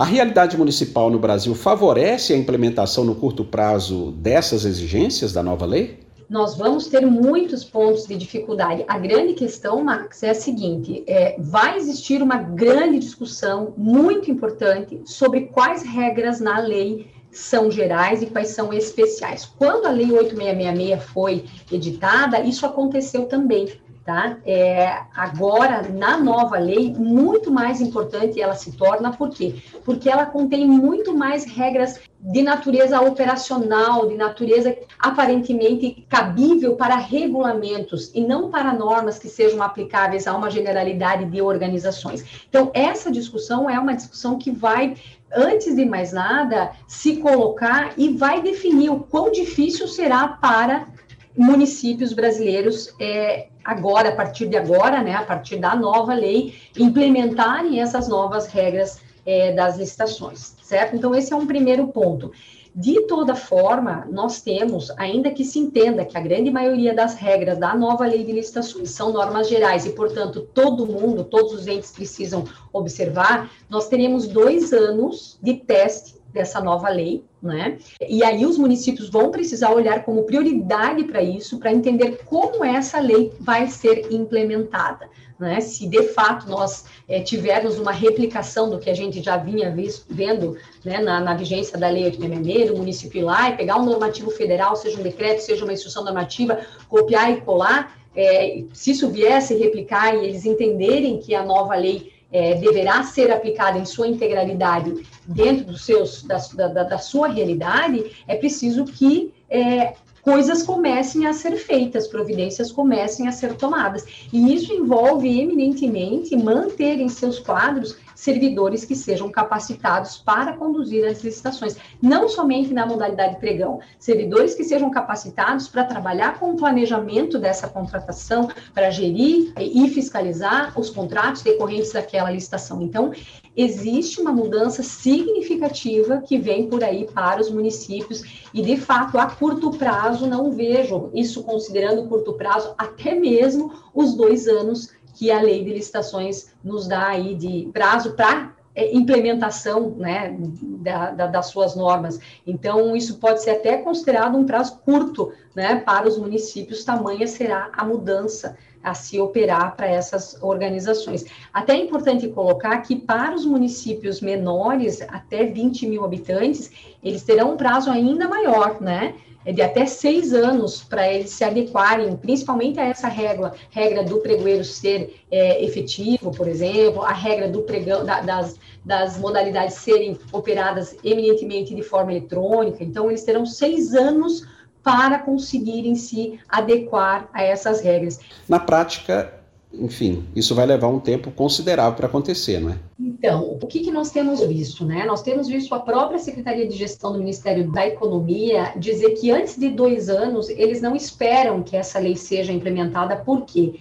A 0.00 0.04
realidade 0.04 0.56
municipal 0.56 1.10
no 1.10 1.18
Brasil 1.18 1.54
favorece 1.54 2.32
a 2.32 2.36
implementação 2.38 3.04
no 3.04 3.14
curto 3.14 3.44
prazo 3.44 4.12
dessas 4.12 4.64
exigências 4.64 5.30
da 5.30 5.42
nova 5.42 5.66
lei? 5.66 5.98
Nós 6.26 6.56
vamos 6.56 6.86
ter 6.86 7.04
muitos 7.04 7.64
pontos 7.64 8.06
de 8.06 8.16
dificuldade. 8.16 8.82
A 8.88 8.98
grande 8.98 9.34
questão, 9.34 9.84
Max, 9.84 10.22
é 10.22 10.30
a 10.30 10.34
seguinte: 10.34 11.04
é, 11.06 11.36
vai 11.38 11.76
existir 11.76 12.22
uma 12.22 12.38
grande 12.38 12.98
discussão 12.98 13.74
muito 13.76 14.30
importante 14.30 15.02
sobre 15.04 15.42
quais 15.48 15.82
regras 15.82 16.40
na 16.40 16.58
lei 16.60 17.10
são 17.30 17.70
gerais 17.70 18.22
e 18.22 18.26
quais 18.26 18.48
são 18.48 18.72
especiais. 18.72 19.44
Quando 19.58 19.84
a 19.84 19.90
Lei 19.90 20.10
8666 20.10 21.04
foi 21.12 21.44
editada, 21.70 22.40
isso 22.40 22.64
aconteceu 22.64 23.26
também 23.26 23.68
tá? 24.10 24.38
É, 24.44 25.02
agora, 25.14 25.82
na 25.88 26.16
nova 26.18 26.58
lei, 26.58 26.92
muito 26.92 27.48
mais 27.48 27.80
importante 27.80 28.40
ela 28.40 28.54
se 28.54 28.72
torna, 28.72 29.12
por 29.12 29.30
quê? 29.30 29.62
Porque 29.84 30.10
ela 30.10 30.26
contém 30.26 30.66
muito 30.66 31.16
mais 31.16 31.44
regras 31.44 32.00
de 32.18 32.42
natureza 32.42 33.00
operacional, 33.00 34.08
de 34.08 34.16
natureza 34.16 34.76
aparentemente 34.98 36.04
cabível 36.08 36.74
para 36.74 36.96
regulamentos 36.96 38.10
e 38.12 38.20
não 38.20 38.50
para 38.50 38.72
normas 38.72 39.16
que 39.16 39.28
sejam 39.28 39.62
aplicáveis 39.62 40.26
a 40.26 40.36
uma 40.36 40.50
generalidade 40.50 41.26
de 41.26 41.40
organizações. 41.40 42.24
Então, 42.48 42.68
essa 42.74 43.12
discussão 43.12 43.70
é 43.70 43.78
uma 43.78 43.94
discussão 43.94 44.36
que 44.36 44.50
vai 44.50 44.96
antes 45.32 45.76
de 45.76 45.84
mais 45.84 46.12
nada, 46.12 46.72
se 46.88 47.18
colocar 47.18 47.92
e 47.96 48.08
vai 48.08 48.42
definir 48.42 48.90
o 48.90 48.98
quão 48.98 49.30
difícil 49.30 49.86
será 49.86 50.26
para 50.26 50.88
municípios 51.36 52.12
brasileiros 52.12 52.92
é, 53.00 53.46
agora, 53.70 54.08
a 54.08 54.16
partir 54.16 54.48
de 54.48 54.56
agora, 54.56 55.00
né, 55.00 55.14
a 55.14 55.22
partir 55.22 55.56
da 55.56 55.76
nova 55.76 56.12
lei, 56.12 56.54
implementarem 56.76 57.80
essas 57.80 58.08
novas 58.08 58.48
regras 58.48 59.00
é, 59.24 59.52
das 59.52 59.78
licitações, 59.78 60.56
certo? 60.60 60.96
Então, 60.96 61.14
esse 61.14 61.32
é 61.32 61.36
um 61.36 61.46
primeiro 61.46 61.86
ponto. 61.88 62.32
de 62.74 63.06
toda 63.06 63.34
forma, 63.34 64.06
nós 64.10 64.40
temos, 64.40 64.92
ainda 64.96 65.30
que 65.30 65.44
se 65.44 65.58
entenda 65.58 66.04
que 66.04 66.16
a 66.16 66.20
grande 66.20 66.50
maioria 66.50 66.94
das 66.94 67.14
regras 67.14 67.58
da 67.58 67.74
nova 67.74 68.06
lei 68.06 68.22
de 68.24 68.32
licitações 68.32 68.90
são 68.90 69.12
normas 69.12 69.48
gerais 69.48 69.84
e, 69.86 69.90
portanto, 69.90 70.48
todo 70.54 70.86
mundo, 70.86 71.24
todos 71.24 71.52
os 71.52 71.66
entes 71.66 71.90
precisam 71.90 72.44
observar, 72.72 73.50
nós 73.68 73.88
teremos 73.88 74.28
dois 74.28 74.72
anos 74.72 75.36
de 75.42 75.54
teste 75.54 76.19
dessa 76.32 76.60
nova 76.60 76.88
lei, 76.88 77.24
né? 77.42 77.78
E 78.08 78.22
aí 78.22 78.44
os 78.46 78.58
municípios 78.58 79.08
vão 79.08 79.30
precisar 79.30 79.70
olhar 79.70 80.04
como 80.04 80.24
prioridade 80.24 81.04
para 81.04 81.22
isso, 81.22 81.58
para 81.58 81.72
entender 81.72 82.20
como 82.24 82.64
essa 82.64 83.00
lei 83.00 83.32
vai 83.40 83.66
ser 83.66 84.12
implementada. 84.12 85.08
Né? 85.38 85.58
Se 85.60 85.86
de 85.86 86.02
fato 86.02 86.46
nós 86.50 86.84
é, 87.08 87.20
tivermos 87.20 87.78
uma 87.78 87.92
replicação 87.92 88.68
do 88.68 88.78
que 88.78 88.90
a 88.90 88.94
gente 88.94 89.22
já 89.22 89.38
vinha 89.38 89.70
visto, 89.70 90.04
vendo 90.06 90.58
né, 90.84 90.98
na, 90.98 91.18
na, 91.18 91.34
vigência 91.34 91.78
da 91.78 91.88
lei 91.88 92.04
866, 92.04 92.70
o 92.70 92.76
município 92.76 93.20
ir 93.20 93.24
lá 93.24 93.48
e 93.48 93.56
pegar 93.56 93.76
um 93.76 93.86
normativo 93.86 94.30
federal, 94.30 94.76
seja 94.76 95.00
um 95.00 95.02
decreto, 95.02 95.40
seja 95.40 95.64
uma 95.64 95.72
instrução 95.72 96.04
normativa, 96.04 96.60
copiar 96.90 97.32
e 97.32 97.40
colar, 97.40 97.98
é, 98.14 98.64
se 98.74 98.90
isso 98.90 99.08
viesse 99.08 99.54
replicar 99.54 100.14
e 100.14 100.26
eles 100.26 100.44
entenderem 100.44 101.18
que 101.18 101.34
a 101.34 101.42
nova 101.42 101.74
lei 101.74 102.12
é, 102.32 102.54
deverá 102.54 103.02
ser 103.02 103.30
aplicada 103.30 103.78
em 103.78 103.84
sua 103.84 104.06
integralidade 104.06 105.06
dentro 105.26 105.64
dos 105.64 105.84
seus, 105.84 106.22
da, 106.22 106.38
da, 106.68 106.82
da 106.84 106.98
sua 106.98 107.28
realidade, 107.28 108.12
é 108.26 108.36
preciso 108.36 108.84
que 108.84 109.32
é, 109.48 109.94
coisas 110.22 110.62
comecem 110.62 111.26
a 111.26 111.32
ser 111.32 111.56
feitas, 111.56 112.06
providências 112.06 112.70
comecem 112.70 113.26
a 113.26 113.32
ser 113.32 113.54
tomadas. 113.54 114.04
E 114.32 114.54
isso 114.54 114.72
envolve 114.72 115.40
eminentemente 115.40 116.36
manter 116.36 117.00
em 117.00 117.08
seus 117.08 117.38
quadros 117.38 117.96
servidores 118.20 118.84
que 118.84 118.94
sejam 118.94 119.30
capacitados 119.30 120.18
para 120.18 120.52
conduzir 120.52 121.06
as 121.06 121.24
licitações, 121.24 121.76
não 122.02 122.28
somente 122.28 122.74
na 122.74 122.84
modalidade 122.84 123.36
pregão, 123.36 123.80
servidores 123.98 124.54
que 124.54 124.62
sejam 124.62 124.90
capacitados 124.90 125.68
para 125.68 125.84
trabalhar 125.84 126.38
com 126.38 126.50
o 126.50 126.56
planejamento 126.56 127.38
dessa 127.38 127.66
contratação, 127.66 128.50
para 128.74 128.90
gerir 128.90 129.54
e 129.58 129.88
fiscalizar 129.88 130.78
os 130.78 130.90
contratos 130.90 131.40
decorrentes 131.40 131.92
daquela 131.92 132.30
licitação. 132.30 132.82
Então, 132.82 133.10
existe 133.56 134.20
uma 134.20 134.32
mudança 134.32 134.82
significativa 134.82 136.18
que 136.20 136.36
vem 136.36 136.68
por 136.68 136.84
aí 136.84 137.06
para 137.06 137.40
os 137.40 137.50
municípios 137.50 138.22
e, 138.52 138.60
de 138.60 138.76
fato, 138.76 139.16
a 139.16 139.30
curto 139.30 139.70
prazo, 139.70 140.26
não 140.26 140.52
vejo 140.52 141.10
isso 141.14 141.42
considerando 141.42 142.06
curto 142.06 142.34
prazo, 142.34 142.74
até 142.76 143.14
mesmo 143.14 143.72
os 143.94 144.14
dois 144.14 144.46
anos 144.46 144.90
que 145.14 145.30
a 145.30 145.40
lei 145.40 145.64
de 145.64 145.72
licitações 145.72 146.52
nos 146.62 146.86
dá 146.86 147.08
aí 147.08 147.34
de 147.34 147.68
prazo 147.72 148.12
para 148.12 148.52
é, 148.74 148.94
implementação 148.94 149.90
né, 149.96 150.36
da, 150.38 151.10
da, 151.10 151.26
das 151.26 151.46
suas 151.46 151.74
normas. 151.74 152.18
Então, 152.46 152.96
isso 152.96 153.18
pode 153.18 153.42
ser 153.42 153.50
até 153.50 153.78
considerado 153.78 154.36
um 154.36 154.44
prazo 154.44 154.78
curto 154.84 155.32
né, 155.54 155.76
para 155.76 156.08
os 156.08 156.16
municípios, 156.16 156.84
tamanha 156.84 157.26
será 157.26 157.70
a 157.72 157.84
mudança 157.84 158.56
a 158.82 158.94
se 158.94 159.20
operar 159.20 159.76
para 159.76 159.86
essas 159.86 160.40
organizações. 160.42 161.24
Até 161.52 161.74
é 161.74 161.84
importante 161.84 162.28
colocar 162.28 162.78
que 162.78 162.96
para 162.96 163.34
os 163.34 163.44
municípios 163.44 164.20
menores, 164.20 165.02
até 165.02 165.44
20 165.44 165.86
mil 165.86 166.04
habitantes, 166.04 166.70
eles 167.02 167.22
terão 167.22 167.52
um 167.52 167.56
prazo 167.56 167.90
ainda 167.90 168.26
maior, 168.28 168.80
né? 168.80 169.14
É 169.44 169.52
de 169.52 169.62
até 169.62 169.86
seis 169.86 170.34
anos 170.34 170.82
para 170.82 171.10
eles 171.10 171.30
se 171.30 171.42
adequarem, 171.42 172.14
principalmente 172.16 172.78
a 172.78 172.84
essa 172.84 173.08
regra, 173.08 173.52
regra 173.70 174.04
do 174.04 174.18
pregoeiro 174.18 174.64
ser 174.64 175.22
é, 175.30 175.64
efetivo, 175.64 176.30
por 176.30 176.46
exemplo, 176.46 177.02
a 177.02 177.12
regra 177.12 177.48
do 177.48 177.62
pregão, 177.62 178.04
da, 178.04 178.20
das, 178.20 178.56
das 178.84 179.18
modalidades 179.18 179.76
serem 179.76 180.18
operadas 180.30 180.94
eminentemente 181.02 181.74
de 181.74 181.82
forma 181.82 182.12
eletrônica. 182.12 182.84
Então, 182.84 183.08
eles 183.08 183.24
terão 183.24 183.46
seis 183.46 183.94
anos 183.94 184.46
para 184.82 185.18
conseguirem 185.18 185.94
se 185.94 186.38
adequar 186.48 187.28
a 187.32 187.42
essas 187.42 187.80
regras. 187.80 188.20
Na 188.48 188.58
prática, 188.58 189.32
enfim, 189.72 190.26
isso 190.34 190.54
vai 190.54 190.66
levar 190.66 190.88
um 190.88 191.00
tempo 191.00 191.30
considerável 191.30 191.96
para 191.96 192.06
acontecer, 192.06 192.60
não 192.60 192.70
é? 192.70 192.78
Então, 193.20 193.58
o 193.60 193.66
que, 193.66 193.80
que 193.80 193.90
nós 193.90 194.10
temos 194.10 194.40
visto, 194.40 194.82
né? 194.82 195.04
Nós 195.04 195.20
temos 195.20 195.46
visto 195.46 195.74
a 195.74 195.80
própria 195.80 196.18
Secretaria 196.18 196.66
de 196.66 196.74
Gestão 196.74 197.12
do 197.12 197.18
Ministério 197.18 197.70
da 197.70 197.86
Economia 197.86 198.72
dizer 198.78 199.10
que 199.10 199.30
antes 199.30 199.58
de 199.58 199.68
dois 199.68 200.08
anos 200.08 200.48
eles 200.48 200.80
não 200.80 200.96
esperam 200.96 201.62
que 201.62 201.76
essa 201.76 201.98
lei 201.98 202.16
seja 202.16 202.50
implementada, 202.50 203.16
por 203.16 203.44
quê? 203.44 203.74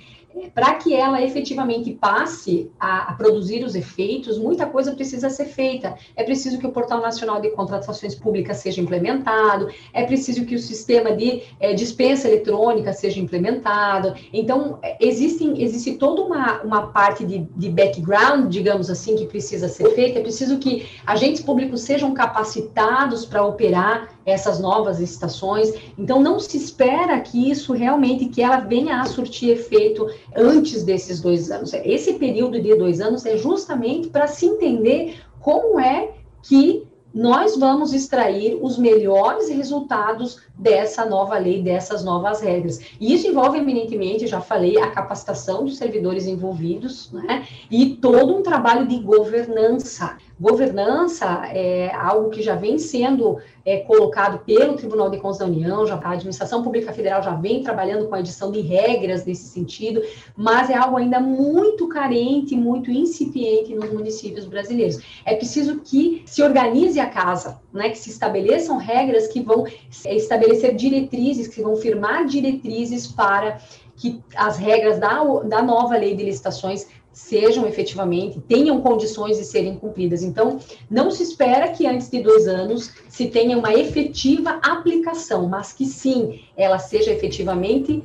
Para 0.54 0.76
que 0.76 0.94
ela 0.94 1.22
efetivamente 1.22 1.92
passe 1.92 2.72
a, 2.80 3.12
a, 3.12 3.14
produzir 3.14 3.64
os 3.64 3.76
efeitos, 3.76 4.38
muita 4.38 4.66
coisa 4.66 4.94
precisa 4.94 5.30
ser 5.30 5.46
feita. 5.46 5.96
É 6.16 6.24
preciso 6.24 6.60
que 6.60 6.68
o 6.68 6.72
Portal 6.72 7.02
Nacional 7.02 7.42
de 7.42 7.50
Contratações 7.52 8.16
Públicas 8.16 8.58
seja 8.58 8.82
implementado, 8.82 9.70
é 9.94 10.04
preciso 10.04 10.46
que 10.46 10.56
o 10.56 10.60
sistema 10.60 11.16
de 11.16 11.44
é, 11.60 11.74
dispensa 11.74 12.28
eletrônica 12.28 12.94
seja 12.94 13.20
implementado. 13.20 14.14
Então, 14.32 14.80
existem, 15.00 15.62
existe 15.62 15.94
toda 15.94 16.22
uma, 16.22 16.62
uma 16.62 16.88
parte 16.88 17.26
de, 17.26 17.40
de 17.56 17.70
background, 17.70 18.52
digamos 18.52 18.90
assim, 18.90 19.16
que 19.16 19.26
precisa 19.26 19.68
ser 19.68 19.90
feita. 19.96 20.20
É 20.20 20.22
preciso 20.22 20.58
que 20.60 20.88
agentes 21.06 21.42
públicos 21.42 21.82
sejam 21.82 22.14
capacitados 22.14 23.26
para 23.26 23.44
operar 23.44 24.19
essas 24.30 24.60
novas 24.60 25.00
estações. 25.00 25.74
Então, 25.98 26.22
não 26.22 26.40
se 26.40 26.58
espera 26.58 27.20
que 27.20 27.50
isso 27.50 27.74
realmente, 27.74 28.26
que 28.26 28.42
ela 28.42 28.58
venha 28.58 29.02
a 29.02 29.06
surtir 29.06 29.50
efeito 29.50 30.08
antes 30.36 30.84
desses 30.84 31.20
dois 31.20 31.52
anos. 31.52 31.74
Esse 31.74 32.14
período 32.14 32.62
de 32.62 32.76
dois 32.76 33.02
anos 33.02 33.26
é 33.26 33.38
justamente 33.38 34.08
para 34.10 34.28
se 34.28 34.46
entender 34.46 35.20
como 35.40 35.80
é 35.80 36.12
que 36.44 36.88
nós 37.14 37.58
vamos 37.58 37.94
extrair 37.94 38.58
os 38.62 38.78
melhores 38.78 39.50
resultados 39.50 40.42
dessa 40.56 41.06
nova 41.06 41.38
lei, 41.38 41.62
dessas 41.62 42.04
novas 42.04 42.40
regras. 42.42 42.80
E 43.00 43.14
isso 43.14 43.28
envolve, 43.28 43.58
eminentemente, 43.58 44.28
já 44.28 44.40
falei, 44.40 44.78
a 44.78 44.92
capacitação 44.92 45.66
dos 45.66 45.78
servidores 45.78 46.28
envolvidos, 46.28 47.12
né? 47.12 47.48
E 47.70 47.96
todo 47.96 48.36
um 48.36 48.44
trabalho 48.44 48.88
de 48.88 49.00
governança. 49.00 50.18
Governança 50.40 51.26
é 51.54 51.94
algo 51.94 52.30
que 52.30 52.42
já 52.42 52.56
vem 52.56 52.80
sendo 52.80 53.40
é, 53.66 53.78
colocado 53.80 54.40
pelo 54.46 54.76
Tribunal 54.76 55.10
de 55.10 55.18
Contas 55.18 55.40
da 55.40 55.46
União, 55.46 55.86
já, 55.86 55.96
a 55.96 56.12
Administração 56.12 56.64
Pública 56.64 56.94
Federal 56.94 57.22
já 57.22 57.36
vem 57.36 57.62
trabalhando 57.62 58.08
com 58.08 58.16
a 58.16 58.22
edição 58.22 58.50
de 58.50 58.62
regras 58.62 59.26
nesse 59.26 59.48
sentido, 59.50 60.02
mas 60.38 60.70
é 60.70 60.76
algo 60.76 60.96
ainda 60.96 61.20
muito 61.20 61.90
carente, 61.90 62.56
muito 62.56 62.90
incipiente 62.90 63.76
nos 63.76 63.92
municípios 63.92 64.46
brasileiros. 64.46 65.00
É 65.26 65.36
preciso 65.36 65.82
que 65.82 66.24
se 66.26 66.42
organize 66.42 67.00
a 67.00 67.10
casa, 67.10 67.60
né, 67.74 67.90
que 67.90 67.98
se 67.98 68.10
estabeleçam 68.10 68.78
regras 68.78 69.28
que 69.28 69.42
vão 69.42 69.66
é, 70.06 70.16
estabelecer 70.16 70.74
diretrizes, 70.74 71.50
que 71.50 71.62
vão 71.62 71.76
firmar 71.76 72.26
diretrizes 72.26 73.08
para 73.08 73.60
que 74.00 74.24
as 74.34 74.58
regras 74.58 74.98
da, 74.98 75.22
da 75.44 75.62
nova 75.62 75.98
lei 75.98 76.16
de 76.16 76.24
licitações 76.24 76.88
sejam 77.20 77.68
efetivamente, 77.68 78.40
tenham 78.48 78.82
condições 78.82 79.38
de 79.38 79.44
serem 79.44 79.76
cumpridas. 79.76 80.24
Então, 80.24 80.60
não 80.90 81.12
se 81.12 81.22
espera 81.22 81.68
que 81.70 81.86
antes 81.86 82.10
de 82.10 82.22
dois 82.22 82.48
anos 82.48 82.92
se 83.08 83.28
tenha 83.28 83.58
uma 83.58 83.74
efetiva 83.74 84.60
aplicação, 84.64 85.48
mas 85.48 85.74
que 85.74 85.86
sim, 85.86 86.40
ela 86.56 86.80
seja 86.80 87.12
efetivamente 87.12 88.04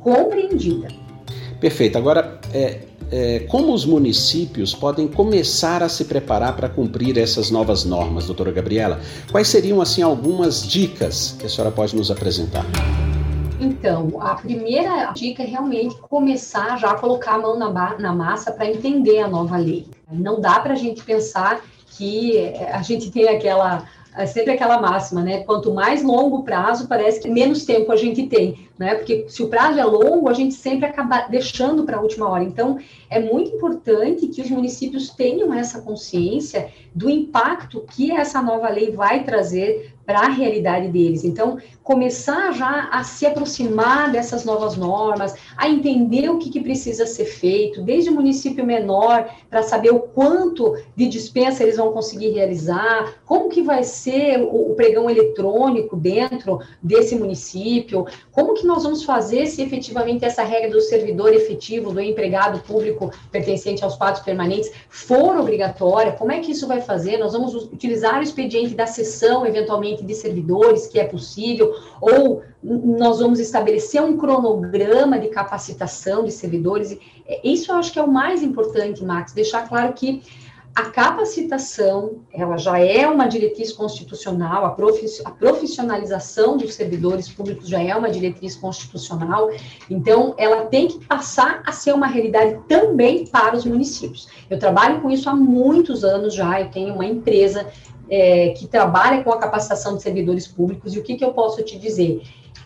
compreendida. 0.00 0.88
Perfeito. 1.60 1.96
Agora, 1.96 2.38
é, 2.52 2.80
é, 3.10 3.40
como 3.48 3.72
os 3.72 3.86
municípios 3.86 4.74
podem 4.74 5.08
começar 5.08 5.82
a 5.82 5.88
se 5.88 6.04
preparar 6.04 6.54
para 6.54 6.68
cumprir 6.68 7.16
essas 7.16 7.50
novas 7.50 7.84
normas, 7.84 8.26
doutora 8.26 8.50
Gabriela? 8.50 9.00
Quais 9.30 9.48
seriam, 9.48 9.80
assim, 9.80 10.02
algumas 10.02 10.66
dicas 10.66 11.36
que 11.38 11.46
a 11.46 11.48
senhora 11.48 11.70
pode 11.70 11.94
nos 11.94 12.10
apresentar? 12.10 12.66
Então, 13.58 14.20
a 14.20 14.34
primeira 14.34 15.12
dica 15.12 15.42
é 15.42 15.46
realmente 15.46 15.96
começar 15.98 16.78
já 16.78 16.90
a 16.90 16.98
colocar 16.98 17.34
a 17.34 17.38
mão 17.38 17.58
na, 17.58 17.98
na 17.98 18.12
massa 18.12 18.52
para 18.52 18.70
entender 18.70 19.20
a 19.20 19.28
nova 19.28 19.56
lei. 19.56 19.86
Não 20.10 20.40
dá 20.40 20.60
para 20.60 20.74
a 20.74 20.76
gente 20.76 21.02
pensar 21.02 21.62
que 21.86 22.52
a 22.70 22.82
gente 22.82 23.10
tem 23.10 23.28
aquela 23.28 23.86
é 24.16 24.24
sempre 24.24 24.52
aquela 24.52 24.80
máxima, 24.80 25.22
né? 25.22 25.42
Quanto 25.44 25.74
mais 25.74 26.02
longo 26.02 26.38
o 26.38 26.42
prazo, 26.42 26.88
parece 26.88 27.20
que 27.20 27.28
menos 27.28 27.66
tempo 27.66 27.92
a 27.92 27.96
gente 27.96 28.26
tem, 28.26 28.66
né? 28.78 28.94
Porque 28.94 29.26
se 29.28 29.42
o 29.42 29.48
prazo 29.48 29.78
é 29.78 29.84
longo, 29.84 30.28
a 30.28 30.32
gente 30.32 30.54
sempre 30.54 30.86
acaba 30.86 31.26
deixando 31.28 31.84
para 31.84 31.98
a 31.98 32.00
última 32.00 32.26
hora. 32.26 32.42
Então, 32.42 32.78
é 33.10 33.20
muito 33.20 33.54
importante 33.54 34.26
que 34.28 34.40
os 34.40 34.48
municípios 34.48 35.10
tenham 35.10 35.52
essa 35.52 35.82
consciência 35.82 36.70
do 36.94 37.10
impacto 37.10 37.84
que 37.90 38.10
essa 38.10 38.40
nova 38.40 38.70
lei 38.70 38.90
vai 38.90 39.22
trazer 39.22 39.92
para 40.06 40.20
a 40.20 40.28
realidade 40.28 40.88
deles. 40.88 41.24
Então, 41.24 41.58
começar 41.82 42.52
já 42.52 42.88
a 42.90 43.04
se 43.04 43.26
aproximar 43.26 44.10
dessas 44.10 44.44
novas 44.44 44.76
normas, 44.76 45.34
a 45.56 45.68
entender 45.68 46.28
o 46.28 46.38
que, 46.38 46.50
que 46.50 46.60
precisa 46.60 47.06
ser 47.06 47.26
feito, 47.26 47.82
desde 47.82 48.10
o 48.10 48.14
município 48.14 48.64
menor, 48.64 49.28
para 49.50 49.62
saber 49.62 49.90
o 49.90 50.00
quanto 50.00 50.76
de 50.96 51.06
dispensa 51.06 51.62
eles 51.62 51.76
vão 51.76 51.92
conseguir 51.92 52.30
realizar, 52.30 53.14
como 53.24 53.48
que 53.48 53.62
vai 53.62 53.84
ser 53.84 54.40
o, 54.40 54.72
o 54.72 54.74
pregão 54.74 55.10
eletrônico 55.10 55.96
dentro 55.96 56.60
desse 56.82 57.16
município, 57.16 58.06
como 58.32 58.54
que 58.54 58.66
nós 58.66 58.82
vamos 58.84 59.04
fazer 59.04 59.46
se 59.46 59.62
efetivamente 59.62 60.24
essa 60.24 60.42
regra 60.42 60.70
do 60.70 60.80
servidor 60.80 61.32
efetivo, 61.32 61.92
do 61.92 62.00
empregado 62.00 62.60
público 62.60 63.12
pertencente 63.30 63.84
aos 63.84 63.96
quadros 63.96 64.24
permanentes 64.24 64.70
for 64.88 65.36
obrigatória, 65.36 66.12
como 66.12 66.32
é 66.32 66.40
que 66.40 66.52
isso 66.52 66.66
vai 66.66 66.80
fazer? 66.80 67.18
Nós 67.18 67.32
vamos 67.32 67.54
utilizar 67.54 68.18
o 68.18 68.22
expediente 68.22 68.74
da 68.74 68.86
sessão, 68.86 69.46
eventualmente, 69.46 69.95
de 70.04 70.14
servidores, 70.14 70.86
que 70.86 70.98
é 70.98 71.04
possível, 71.04 71.74
ou 72.00 72.42
nós 72.62 73.20
vamos 73.20 73.38
estabelecer 73.38 74.02
um 74.02 74.16
cronograma 74.16 75.18
de 75.18 75.28
capacitação 75.28 76.24
de 76.24 76.32
servidores. 76.32 76.98
Isso 77.44 77.70
eu 77.70 77.76
acho 77.76 77.92
que 77.92 77.98
é 77.98 78.02
o 78.02 78.10
mais 78.10 78.42
importante, 78.42 79.04
Max, 79.04 79.32
deixar 79.32 79.68
claro 79.68 79.92
que 79.92 80.22
a 80.76 80.90
capacitação, 80.90 82.16
ela 82.30 82.58
já 82.58 82.78
é 82.78 83.08
uma 83.08 83.26
diretriz 83.26 83.72
constitucional, 83.72 84.66
a 84.66 85.30
profissionalização 85.30 86.58
dos 86.58 86.74
servidores 86.74 87.30
públicos 87.30 87.66
já 87.66 87.82
é 87.82 87.96
uma 87.96 88.10
diretriz 88.10 88.54
constitucional, 88.54 89.50
então 89.88 90.34
ela 90.36 90.66
tem 90.66 90.86
que 90.86 91.02
passar 91.06 91.62
a 91.64 91.72
ser 91.72 91.94
uma 91.94 92.06
realidade 92.06 92.60
também 92.68 93.26
para 93.26 93.56
os 93.56 93.64
municípios. 93.64 94.28
Eu 94.50 94.58
trabalho 94.58 95.00
com 95.00 95.10
isso 95.10 95.30
há 95.30 95.34
muitos 95.34 96.04
anos 96.04 96.34
já, 96.34 96.60
eu 96.60 96.70
tenho 96.70 96.92
uma 96.92 97.06
empresa 97.06 97.66
é, 98.08 98.50
que 98.50 98.66
trabalha 98.66 99.22
com 99.22 99.30
a 99.30 99.38
capacitação 99.38 99.96
de 99.96 100.02
servidores 100.02 100.46
públicos, 100.46 100.94
e 100.94 100.98
o 100.98 101.02
que, 101.02 101.16
que 101.16 101.24
eu 101.24 101.32
posso 101.32 101.62
te 101.62 101.78
dizer? 101.78 102.22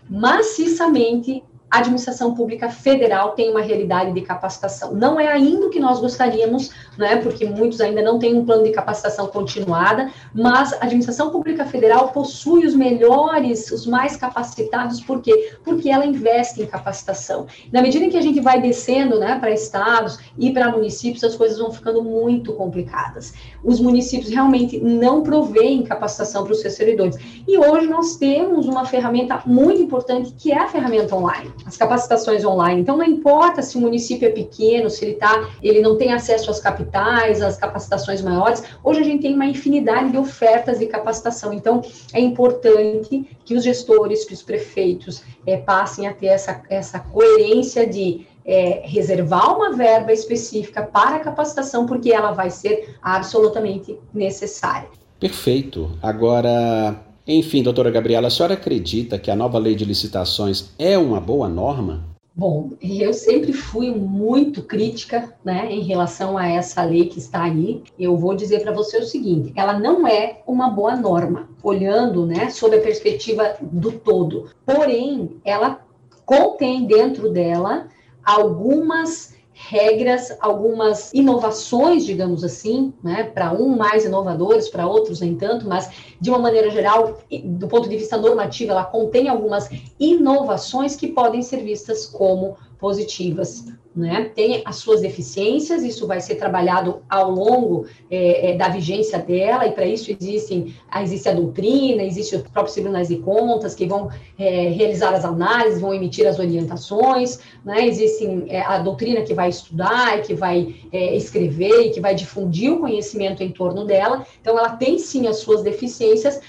Maciçamente, 0.08 1.42
a 1.70 1.78
administração 1.78 2.34
pública 2.34 2.68
federal 2.68 3.30
tem 3.30 3.50
uma 3.50 3.60
realidade 3.60 4.12
de 4.12 4.20
capacitação. 4.22 4.92
Não 4.92 5.20
é 5.20 5.28
ainda 5.28 5.66
o 5.66 5.70
que 5.70 5.78
nós 5.78 6.00
gostaríamos, 6.00 6.70
né, 6.98 7.16
porque 7.16 7.44
muitos 7.44 7.80
ainda 7.80 8.02
não 8.02 8.18
têm 8.18 8.36
um 8.36 8.44
plano 8.44 8.64
de 8.64 8.72
capacitação 8.72 9.28
continuada, 9.28 10.10
mas 10.34 10.72
a 10.72 10.78
administração 10.84 11.30
pública 11.30 11.64
federal 11.64 12.08
possui 12.08 12.66
os 12.66 12.74
melhores, 12.74 13.70
os 13.70 13.86
mais 13.86 14.16
capacitados, 14.16 15.00
por 15.00 15.22
quê? 15.22 15.52
Porque 15.62 15.88
ela 15.88 16.04
investe 16.04 16.60
em 16.60 16.66
capacitação. 16.66 17.46
Na 17.72 17.80
medida 17.80 18.04
em 18.04 18.10
que 18.10 18.16
a 18.16 18.22
gente 18.22 18.40
vai 18.40 18.60
descendo, 18.60 19.20
né, 19.20 19.38
para 19.38 19.52
estados 19.52 20.18
e 20.36 20.52
para 20.52 20.72
municípios, 20.72 21.22
as 21.22 21.36
coisas 21.36 21.58
vão 21.58 21.70
ficando 21.70 22.02
muito 22.02 22.52
complicadas. 22.54 23.32
Os 23.62 23.78
municípios 23.80 24.30
realmente 24.30 24.80
não 24.80 25.22
provêem 25.22 25.84
capacitação 25.84 26.42
para 26.42 26.52
os 26.52 26.60
seus 26.60 26.74
servidores. 26.74 27.16
E 27.46 27.56
hoje 27.56 27.86
nós 27.86 28.16
temos 28.16 28.66
uma 28.66 28.84
ferramenta 28.84 29.40
muito 29.46 29.80
importante, 29.80 30.34
que 30.36 30.50
é 30.50 30.58
a 30.58 30.66
ferramenta 30.66 31.14
online 31.14 31.59
as 31.66 31.76
capacitações 31.76 32.44
online. 32.44 32.80
Então, 32.80 32.96
não 32.96 33.04
importa 33.04 33.62
se 33.62 33.76
o 33.76 33.80
município 33.80 34.28
é 34.28 34.30
pequeno, 34.30 34.90
se 34.90 35.04
ele 35.04 35.14
tá, 35.14 35.48
ele 35.62 35.80
não 35.80 35.96
tem 35.96 36.12
acesso 36.12 36.50
às 36.50 36.60
capitais, 36.60 37.42
às 37.42 37.56
capacitações 37.56 38.22
maiores. 38.22 38.62
Hoje 38.82 39.00
a 39.00 39.04
gente 39.04 39.22
tem 39.22 39.34
uma 39.34 39.46
infinidade 39.46 40.10
de 40.10 40.18
ofertas 40.18 40.78
de 40.78 40.86
capacitação. 40.86 41.52
Então, 41.52 41.82
é 42.12 42.20
importante 42.20 43.28
que 43.44 43.54
os 43.54 43.64
gestores, 43.64 44.24
que 44.24 44.34
os 44.34 44.42
prefeitos 44.42 45.22
é, 45.46 45.56
passem 45.56 46.06
a 46.06 46.14
ter 46.14 46.26
essa, 46.26 46.62
essa 46.68 46.98
coerência 46.98 47.86
de 47.86 48.26
é, 48.44 48.82
reservar 48.84 49.56
uma 49.56 49.72
verba 49.72 50.12
específica 50.12 50.82
para 50.82 51.16
a 51.16 51.20
capacitação, 51.20 51.86
porque 51.86 52.12
ela 52.12 52.32
vai 52.32 52.50
ser 52.50 52.96
absolutamente 53.02 53.98
necessária. 54.12 54.88
Perfeito. 55.18 55.90
Agora, 56.02 56.96
enfim, 57.26 57.62
doutora 57.62 57.90
Gabriela, 57.90 58.28
a 58.28 58.30
senhora 58.30 58.54
acredita 58.54 59.18
que 59.18 59.30
a 59.30 59.36
nova 59.36 59.58
lei 59.58 59.74
de 59.74 59.84
licitações 59.84 60.70
é 60.78 60.96
uma 60.96 61.20
boa 61.20 61.48
norma? 61.48 62.10
Bom, 62.34 62.70
eu 62.80 63.12
sempre 63.12 63.52
fui 63.52 63.90
muito 63.90 64.62
crítica, 64.62 65.34
né, 65.44 65.70
em 65.70 65.82
relação 65.82 66.38
a 66.38 66.48
essa 66.48 66.82
lei 66.82 67.06
que 67.06 67.18
está 67.18 67.42
aí. 67.42 67.82
Eu 67.98 68.16
vou 68.16 68.34
dizer 68.34 68.62
para 68.62 68.72
você 68.72 68.98
o 68.98 69.04
seguinte: 69.04 69.52
ela 69.54 69.78
não 69.78 70.06
é 70.06 70.40
uma 70.46 70.70
boa 70.70 70.96
norma, 70.96 71.48
olhando, 71.62 72.24
né, 72.24 72.48
sob 72.48 72.76
a 72.76 72.80
perspectiva 72.80 73.56
do 73.60 73.92
todo. 73.92 74.48
Porém, 74.64 75.36
ela 75.44 75.84
contém 76.24 76.86
dentro 76.86 77.30
dela 77.30 77.88
algumas 78.24 79.34
regras, 79.68 80.36
algumas 80.40 81.12
inovações, 81.12 82.06
digamos 82.06 82.42
assim, 82.42 82.94
né, 83.02 83.24
para 83.24 83.52
um 83.52 83.76
mais 83.76 84.04
inovadores, 84.04 84.68
para 84.68 84.86
outros 84.86 85.20
nem 85.20 85.34
tanto, 85.36 85.68
mas 85.68 85.90
de 86.20 86.30
uma 86.30 86.38
maneira 86.38 86.70
geral, 86.70 87.18
do 87.44 87.68
ponto 87.68 87.88
de 87.88 87.96
vista 87.96 88.16
normativo, 88.16 88.72
ela 88.72 88.84
contém 88.84 89.28
algumas 89.28 89.68
inovações 89.98 90.96
que 90.96 91.08
podem 91.08 91.42
ser 91.42 91.62
vistas 91.62 92.06
como 92.06 92.56
positivas 92.80 93.64
né? 93.94 94.30
Tem 94.34 94.62
as 94.64 94.76
suas 94.76 95.00
deficiências, 95.00 95.82
isso 95.82 96.06
vai 96.06 96.20
ser 96.20 96.36
trabalhado 96.36 97.02
ao 97.08 97.30
longo 97.30 97.86
é, 98.08 98.50
é, 98.50 98.56
da 98.56 98.68
vigência 98.68 99.18
dela, 99.18 99.66
e 99.66 99.72
para 99.72 99.84
isso 99.84 100.12
existem, 100.12 100.74
existe 101.02 101.28
a 101.28 101.34
doutrina, 101.34 102.02
existe 102.02 102.36
os 102.36 102.42
próprios 102.42 102.74
tribunais 102.74 103.08
de 103.08 103.16
contas 103.16 103.74
que 103.74 103.86
vão 103.86 104.08
é, 104.38 104.68
realizar 104.68 105.12
as 105.12 105.24
análises, 105.24 105.80
vão 105.80 105.92
emitir 105.92 106.26
as 106.26 106.38
orientações, 106.38 107.40
né? 107.64 107.86
Existem 107.86 108.44
é, 108.48 108.60
a 108.60 108.78
doutrina 108.78 109.22
que 109.22 109.34
vai 109.34 109.48
estudar 109.48 110.22
que 110.22 110.34
vai 110.34 110.74
é, 110.92 111.16
escrever 111.16 111.86
e 111.86 111.90
que 111.90 112.00
vai 112.00 112.14
difundir 112.14 112.72
o 112.72 112.80
conhecimento 112.80 113.42
em 113.42 113.50
torno 113.50 113.84
dela. 113.84 114.24
Então, 114.40 114.56
ela 114.56 114.70
tem 114.76 114.98
sim 114.98 115.26
as 115.26 115.38
suas 115.38 115.62
deficiências, 115.62 116.40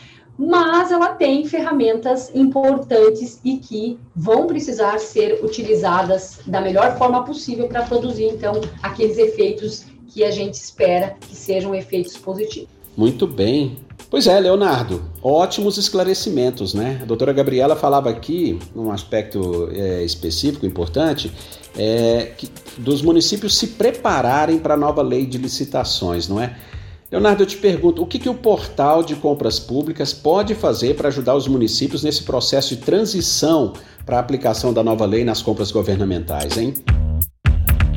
mas 0.43 0.91
ela 0.91 1.10
tem 1.10 1.45
ferramentas 1.45 2.32
importantes 2.34 3.39
e 3.45 3.58
que 3.58 3.99
vão 4.15 4.47
precisar 4.47 4.97
ser 4.97 5.39
utilizadas 5.45 6.39
da 6.47 6.60
melhor 6.60 6.97
forma 6.97 7.23
possível 7.23 7.67
para 7.67 7.84
produzir, 7.84 8.25
então, 8.25 8.60
aqueles 8.82 9.19
efeitos 9.19 9.86
que 10.08 10.23
a 10.23 10.32
gente 10.32 10.56
espera 10.56 11.15
que 11.19 11.36
sejam 11.36 11.75
efeitos 11.75 12.17
positivos. 12.17 12.69
Muito 12.97 13.27
bem. 13.27 13.77
Pois 14.10 14.25
é, 14.25 14.39
Leonardo, 14.39 15.04
ótimos 15.21 15.77
esclarecimentos, 15.77 16.73
né? 16.73 16.99
A 17.04 17.06
doutora 17.06 17.32
Gabriela 17.32 17.75
falava 17.75 18.10
aqui, 18.10 18.58
num 18.75 18.91
aspecto 18.91 19.69
é, 19.71 20.04
específico, 20.04 20.65
importante, 20.65 21.32
é, 21.77 22.32
que, 22.36 22.49
dos 22.80 23.04
municípios 23.04 23.60
se 23.60 23.67
prepararem 23.67 24.58
para 24.58 24.73
a 24.73 24.77
nova 24.77 25.04
lei 25.04 25.27
de 25.27 25.38
licitações, 25.38 26.27
não 26.27 26.41
é? 26.41 26.58
Leonardo, 27.12 27.43
eu 27.43 27.47
te 27.47 27.58
pergunto, 27.58 28.02
o 28.02 28.08
que, 28.08 28.17
que 28.17 28.30
o 28.30 28.34
portal 28.34 29.04
de 29.04 29.17
compras 29.17 29.60
públicas 29.60 30.13
pode 30.13 30.56
fazer 30.56 30.95
para 30.95 31.10
ajudar 31.10 31.36
os 31.36 31.45
municípios 31.45 32.04
nesse 32.04 32.24
processo 32.24 32.74
de 32.74 32.82
transição 32.82 33.74
para 34.06 34.15
a 34.15 34.19
aplicação 34.21 34.71
da 34.74 34.82
nova 34.82 35.06
lei 35.06 35.26
nas 35.26 35.41
compras 35.41 35.71
governamentais, 35.71 36.58
hein? 36.58 36.74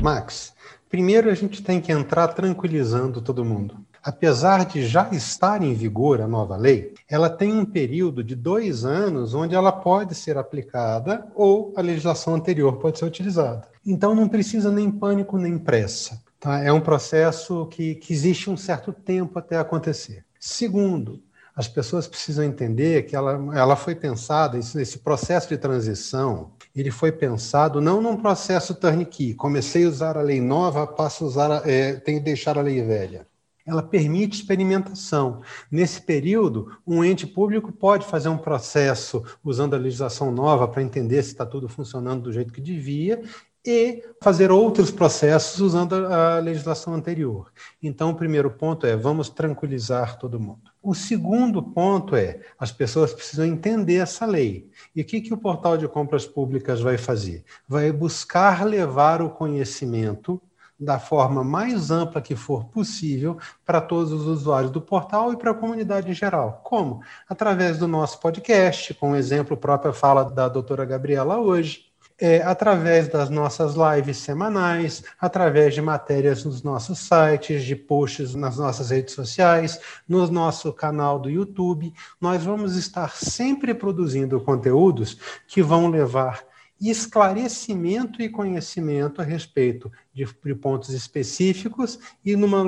Max, 0.03 0.53
primeiro 0.91 1.31
a 1.31 1.35
gente 1.35 1.63
tem 1.63 1.81
que 1.81 1.93
entrar 1.93 2.27
tranquilizando 2.27 3.23
todo 3.23 3.45
mundo. 3.45 3.77
Apesar 4.03 4.67
de 4.67 4.85
já 4.85 5.09
estar 5.13 5.63
em 5.63 5.75
vigor 5.75 6.21
a 6.21 6.27
nova 6.27 6.57
lei, 6.57 6.93
ela 7.09 7.31
tem 7.31 7.53
um 7.53 7.65
período 7.65 8.25
de 8.25 8.35
dois 8.35 8.85
anos 8.85 9.33
onde 9.33 9.55
ela 9.55 9.71
pode 9.71 10.17
ser 10.17 10.37
aplicada 10.37 11.25
ou 11.37 11.73
a 11.77 11.81
legislação 11.81 12.35
anterior 12.35 12.79
pode 12.79 12.99
ser 12.99 13.05
utilizada. 13.05 13.69
Então 13.87 14.13
não 14.13 14.29
precisa 14.29 14.73
nem 14.73 14.91
pânico 14.91 15.39
nem 15.39 15.57
pressa. 15.57 16.24
Tá? 16.45 16.63
É 16.63 16.71
um 16.71 16.81
processo 16.81 17.65
que, 17.69 17.95
que 17.95 18.13
existe 18.13 18.51
um 18.51 18.57
certo 18.57 18.93
tempo 18.93 19.39
até 19.39 19.57
acontecer. 19.57 20.27
Segundo, 20.39 21.23
as 21.57 21.67
pessoas 21.67 22.07
precisam 22.07 22.45
entender 22.45 23.07
que 23.07 23.17
ela, 23.17 23.33
ela 23.57 23.75
foi 23.75 23.95
pensada, 23.95 24.59
esse, 24.59 24.79
esse 24.79 24.99
processo 24.99 25.49
de 25.49 25.57
transição, 25.57 26.51
ele 26.77 26.91
foi 26.91 27.11
pensado 27.11 27.81
não 27.81 28.03
num 28.03 28.19
processo 28.19 28.75
turnkey, 28.75 29.33
comecei 29.33 29.87
a 29.87 29.89
usar 29.89 30.19
a 30.19 30.21
lei 30.21 30.39
nova, 30.39 30.87
passo 30.87 31.25
a 31.25 31.27
usar, 31.29 31.63
é, 31.67 31.95
tenho 31.95 32.19
que 32.19 32.27
deixar 32.27 32.59
a 32.59 32.63
lei 32.63 32.83
velha. 32.83 33.27
Ela 33.67 33.83
permite 33.83 34.37
experimentação. 34.37 35.41
Nesse 35.71 36.03
período, 36.03 36.77
um 36.87 37.03
ente 37.03 37.27
público 37.27 37.73
pode 37.73 38.05
fazer 38.05 38.29
um 38.29 38.37
processo 38.37 39.25
usando 39.43 39.73
a 39.73 39.79
legislação 39.79 40.31
nova 40.31 40.69
para 40.69 40.83
entender 40.83 41.23
se 41.23 41.31
está 41.31 41.47
tudo 41.47 41.71
funcionando 41.71 42.25
do 42.25 42.33
jeito 42.35 42.53
que 42.53 42.61
devia 42.61 43.23
e 43.65 44.05
fazer 44.21 44.51
outros 44.51 44.91
processos 44.91 45.59
usando 45.61 45.95
a 45.95 46.39
legislação 46.39 46.93
anterior. 46.93 47.51
Então, 47.83 48.11
o 48.11 48.15
primeiro 48.15 48.51
ponto 48.51 48.87
é 48.87 48.95
vamos 48.95 49.31
tranquilizar 49.31 50.19
todo 50.19 50.39
mundo. 50.39 50.71
O 50.83 50.95
segundo 50.95 51.63
ponto 51.63 52.15
é 52.15 52.41
as 52.59 52.71
pessoas 52.71 53.15
precisam 53.15 53.47
entender 53.47 53.97
essa 53.97 54.27
lei. 54.27 54.71
E 54.95 55.01
o 55.01 55.05
que, 55.05 55.21
que 55.23 55.33
o 55.33 55.39
portal 55.39 55.79
de 55.79 55.89
compras 55.89 56.27
públicas 56.27 56.81
vai 56.81 56.99
fazer? 56.99 57.43
Vai 57.67 57.91
buscar 57.91 58.67
levar 58.67 59.23
o 59.23 59.31
conhecimento 59.31 60.43
da 60.79 60.99
forma 60.99 61.43
mais 61.43 61.91
ampla 61.91 62.21
que 62.21 62.37
for 62.37 62.67
possível 62.67 63.39
para 63.65 63.81
todos 63.81 64.13
os 64.13 64.27
usuários 64.27 64.71
do 64.71 64.81
portal 64.81 65.33
e 65.33 65.37
para 65.37 65.53
a 65.53 65.55
comunidade 65.55 66.11
em 66.11 66.15
geral. 66.15 66.61
Como? 66.65 67.01
Através 67.27 67.79
do 67.79 67.89
nosso 67.89 68.21
podcast, 68.21 68.93
com 68.95 69.13
o 69.13 69.17
exemplo 69.17 69.57
próprio 69.57 69.95
fala 69.95 70.25
da 70.25 70.49
doutora 70.49 70.85
Gabriela 70.85 71.39
hoje 71.39 71.94
é, 72.25 72.43
através 72.43 73.07
das 73.07 73.29
nossas 73.29 73.75
lives 73.75 74.17
semanais, 74.17 75.05
através 75.21 75.75
de 75.75 75.83
matérias 75.83 76.43
nos 76.43 76.63
nossos 76.63 77.01
sites, 77.01 77.63
de 77.63 77.77
posts 77.77 78.35
nas 78.35 78.57
nossas 78.57 78.89
redes 78.89 79.13
sociais, 79.13 79.79
no 80.09 80.27
nosso 80.29 80.73
canal 80.73 81.19
do 81.19 81.29
YouTube. 81.29 81.93
Nós 82.19 82.43
vamos 82.43 82.77
estar 82.77 83.15
sempre 83.15 83.75
produzindo 83.75 84.41
conteúdos 84.41 85.19
que 85.47 85.63
vão 85.63 85.89
levar 85.89 86.43
esclarecimento 86.81 88.23
e 88.23 88.31
conhecimento 88.31 89.21
a 89.21 89.25
respeito 89.25 89.93
de, 90.15 90.27
de 90.43 90.55
pontos 90.55 90.95
específicos 90.95 91.99
e 92.25 92.35
numa 92.37 92.65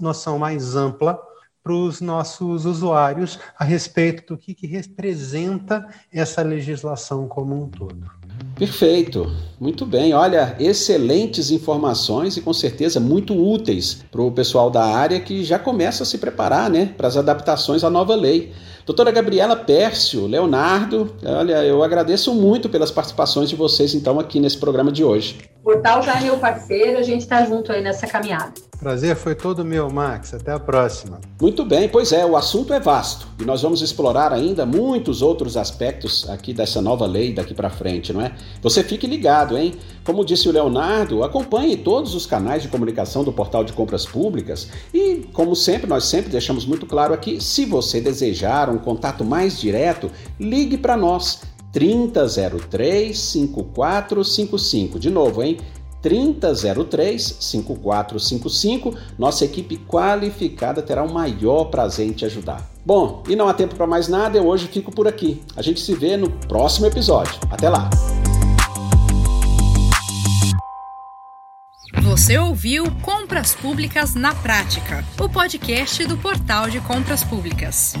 noção 0.00 0.38
mais 0.38 0.74
ampla 0.74 1.20
para 1.62 1.74
os 1.74 2.00
nossos 2.00 2.64
usuários 2.64 3.38
a 3.58 3.64
respeito 3.64 4.32
do 4.32 4.38
que, 4.38 4.54
que 4.54 4.66
representa 4.66 5.86
essa 6.10 6.40
legislação 6.40 7.28
como 7.28 7.62
um 7.62 7.68
todo. 7.68 8.15
Perfeito. 8.56 9.30
Muito 9.60 9.86
bem, 9.86 10.12
olha, 10.14 10.54
excelentes 10.58 11.50
informações 11.50 12.36
e 12.36 12.40
com 12.40 12.52
certeza 12.52 12.98
muito 12.98 13.34
úteis 13.34 14.02
para 14.10 14.20
o 14.20 14.30
pessoal 14.30 14.70
da 14.70 14.84
área 14.84 15.20
que 15.20 15.44
já 15.44 15.58
começa 15.58 16.02
a 16.02 16.06
se 16.06 16.18
preparar 16.18 16.68
né, 16.68 16.92
para 16.96 17.06
as 17.06 17.16
adaptações 17.16 17.84
à 17.84 17.90
nova 17.90 18.14
lei. 18.14 18.52
Doutora 18.84 19.10
Gabriela 19.10 19.56
Pércio, 19.56 20.26
Leonardo, 20.26 21.14
olha, 21.24 21.64
eu 21.64 21.82
agradeço 21.82 22.34
muito 22.34 22.68
pelas 22.68 22.90
participações 22.90 23.48
de 23.48 23.56
vocês 23.56 23.94
então 23.94 24.18
aqui 24.18 24.38
nesse 24.40 24.58
programa 24.58 24.92
de 24.92 25.02
hoje. 25.02 25.38
O 25.60 25.64
portal 25.64 26.02
já 26.02 26.18
é 26.18 26.22
meu 26.22 26.38
parceiro, 26.38 26.98
a 26.98 27.02
gente 27.02 27.22
está 27.22 27.44
junto 27.44 27.72
aí 27.72 27.82
nessa 27.82 28.06
caminhada. 28.06 28.52
Prazer 28.78 29.16
foi 29.16 29.34
todo 29.34 29.64
meu, 29.64 29.90
Max. 29.90 30.34
Até 30.34 30.52
a 30.52 30.58
próxima. 30.58 31.18
Muito 31.40 31.64
bem, 31.64 31.88
pois 31.88 32.12
é, 32.12 32.26
o 32.26 32.36
assunto 32.36 32.72
é 32.72 32.80
vasto 32.80 33.26
e 33.40 33.44
nós 33.44 33.62
vamos 33.62 33.80
explorar 33.80 34.32
ainda 34.32 34.66
muitos 34.66 35.22
outros 35.22 35.56
aspectos 35.56 36.28
aqui 36.28 36.52
dessa 36.52 36.82
nova 36.82 37.06
lei 37.06 37.32
daqui 37.32 37.54
para 37.54 37.70
frente, 37.70 38.12
não 38.12 38.20
é? 38.20 38.32
Você 38.62 38.84
fique 38.84 39.06
ligado, 39.06 39.56
hein? 39.56 39.74
Como 40.04 40.24
disse 40.24 40.48
o 40.48 40.52
Leonardo, 40.52 41.24
acompanhe 41.24 41.76
todos 41.76 42.14
os 42.14 42.26
canais 42.26 42.62
de 42.62 42.68
comunicação 42.68 43.24
do 43.24 43.32
Portal 43.32 43.64
de 43.64 43.72
Compras 43.72 44.04
Públicas 44.04 44.68
e, 44.92 45.26
como 45.32 45.56
sempre, 45.56 45.86
nós 45.86 46.04
sempre 46.04 46.30
deixamos 46.30 46.66
muito 46.66 46.86
claro 46.86 47.14
aqui, 47.14 47.40
se 47.40 47.64
você 47.64 48.00
desejar 48.00 48.68
um 48.68 48.78
contato 48.78 49.24
mais 49.24 49.58
direto, 49.58 50.10
ligue 50.38 50.76
para 50.76 50.96
nós. 50.96 51.40
3003 51.72 53.18
5455. 53.18 54.98
De 54.98 55.10
novo, 55.10 55.42
hein? 55.42 55.58
3003 56.02 57.36
5455. 57.40 58.94
Nossa 59.18 59.44
equipe 59.44 59.76
qualificada 59.78 60.82
terá 60.82 61.02
o 61.02 61.12
maior 61.12 61.64
prazer 61.66 62.06
em 62.06 62.12
te 62.12 62.24
ajudar. 62.24 62.68
Bom, 62.84 63.22
e 63.28 63.34
não 63.34 63.48
há 63.48 63.54
tempo 63.54 63.74
para 63.74 63.86
mais 63.86 64.08
nada, 64.08 64.38
eu 64.38 64.46
hoje 64.46 64.68
fico 64.68 64.92
por 64.92 65.08
aqui. 65.08 65.42
A 65.56 65.62
gente 65.62 65.80
se 65.80 65.94
vê 65.94 66.16
no 66.16 66.30
próximo 66.30 66.86
episódio. 66.86 67.34
Até 67.50 67.68
lá! 67.68 67.90
Você 72.02 72.38
ouviu 72.38 72.84
Compras 73.02 73.54
Públicas 73.54 74.14
na 74.14 74.34
Prática, 74.34 75.04
o 75.20 75.28
podcast 75.28 76.04
do 76.06 76.16
Portal 76.16 76.70
de 76.70 76.80
Compras 76.80 77.22
Públicas. 77.22 77.94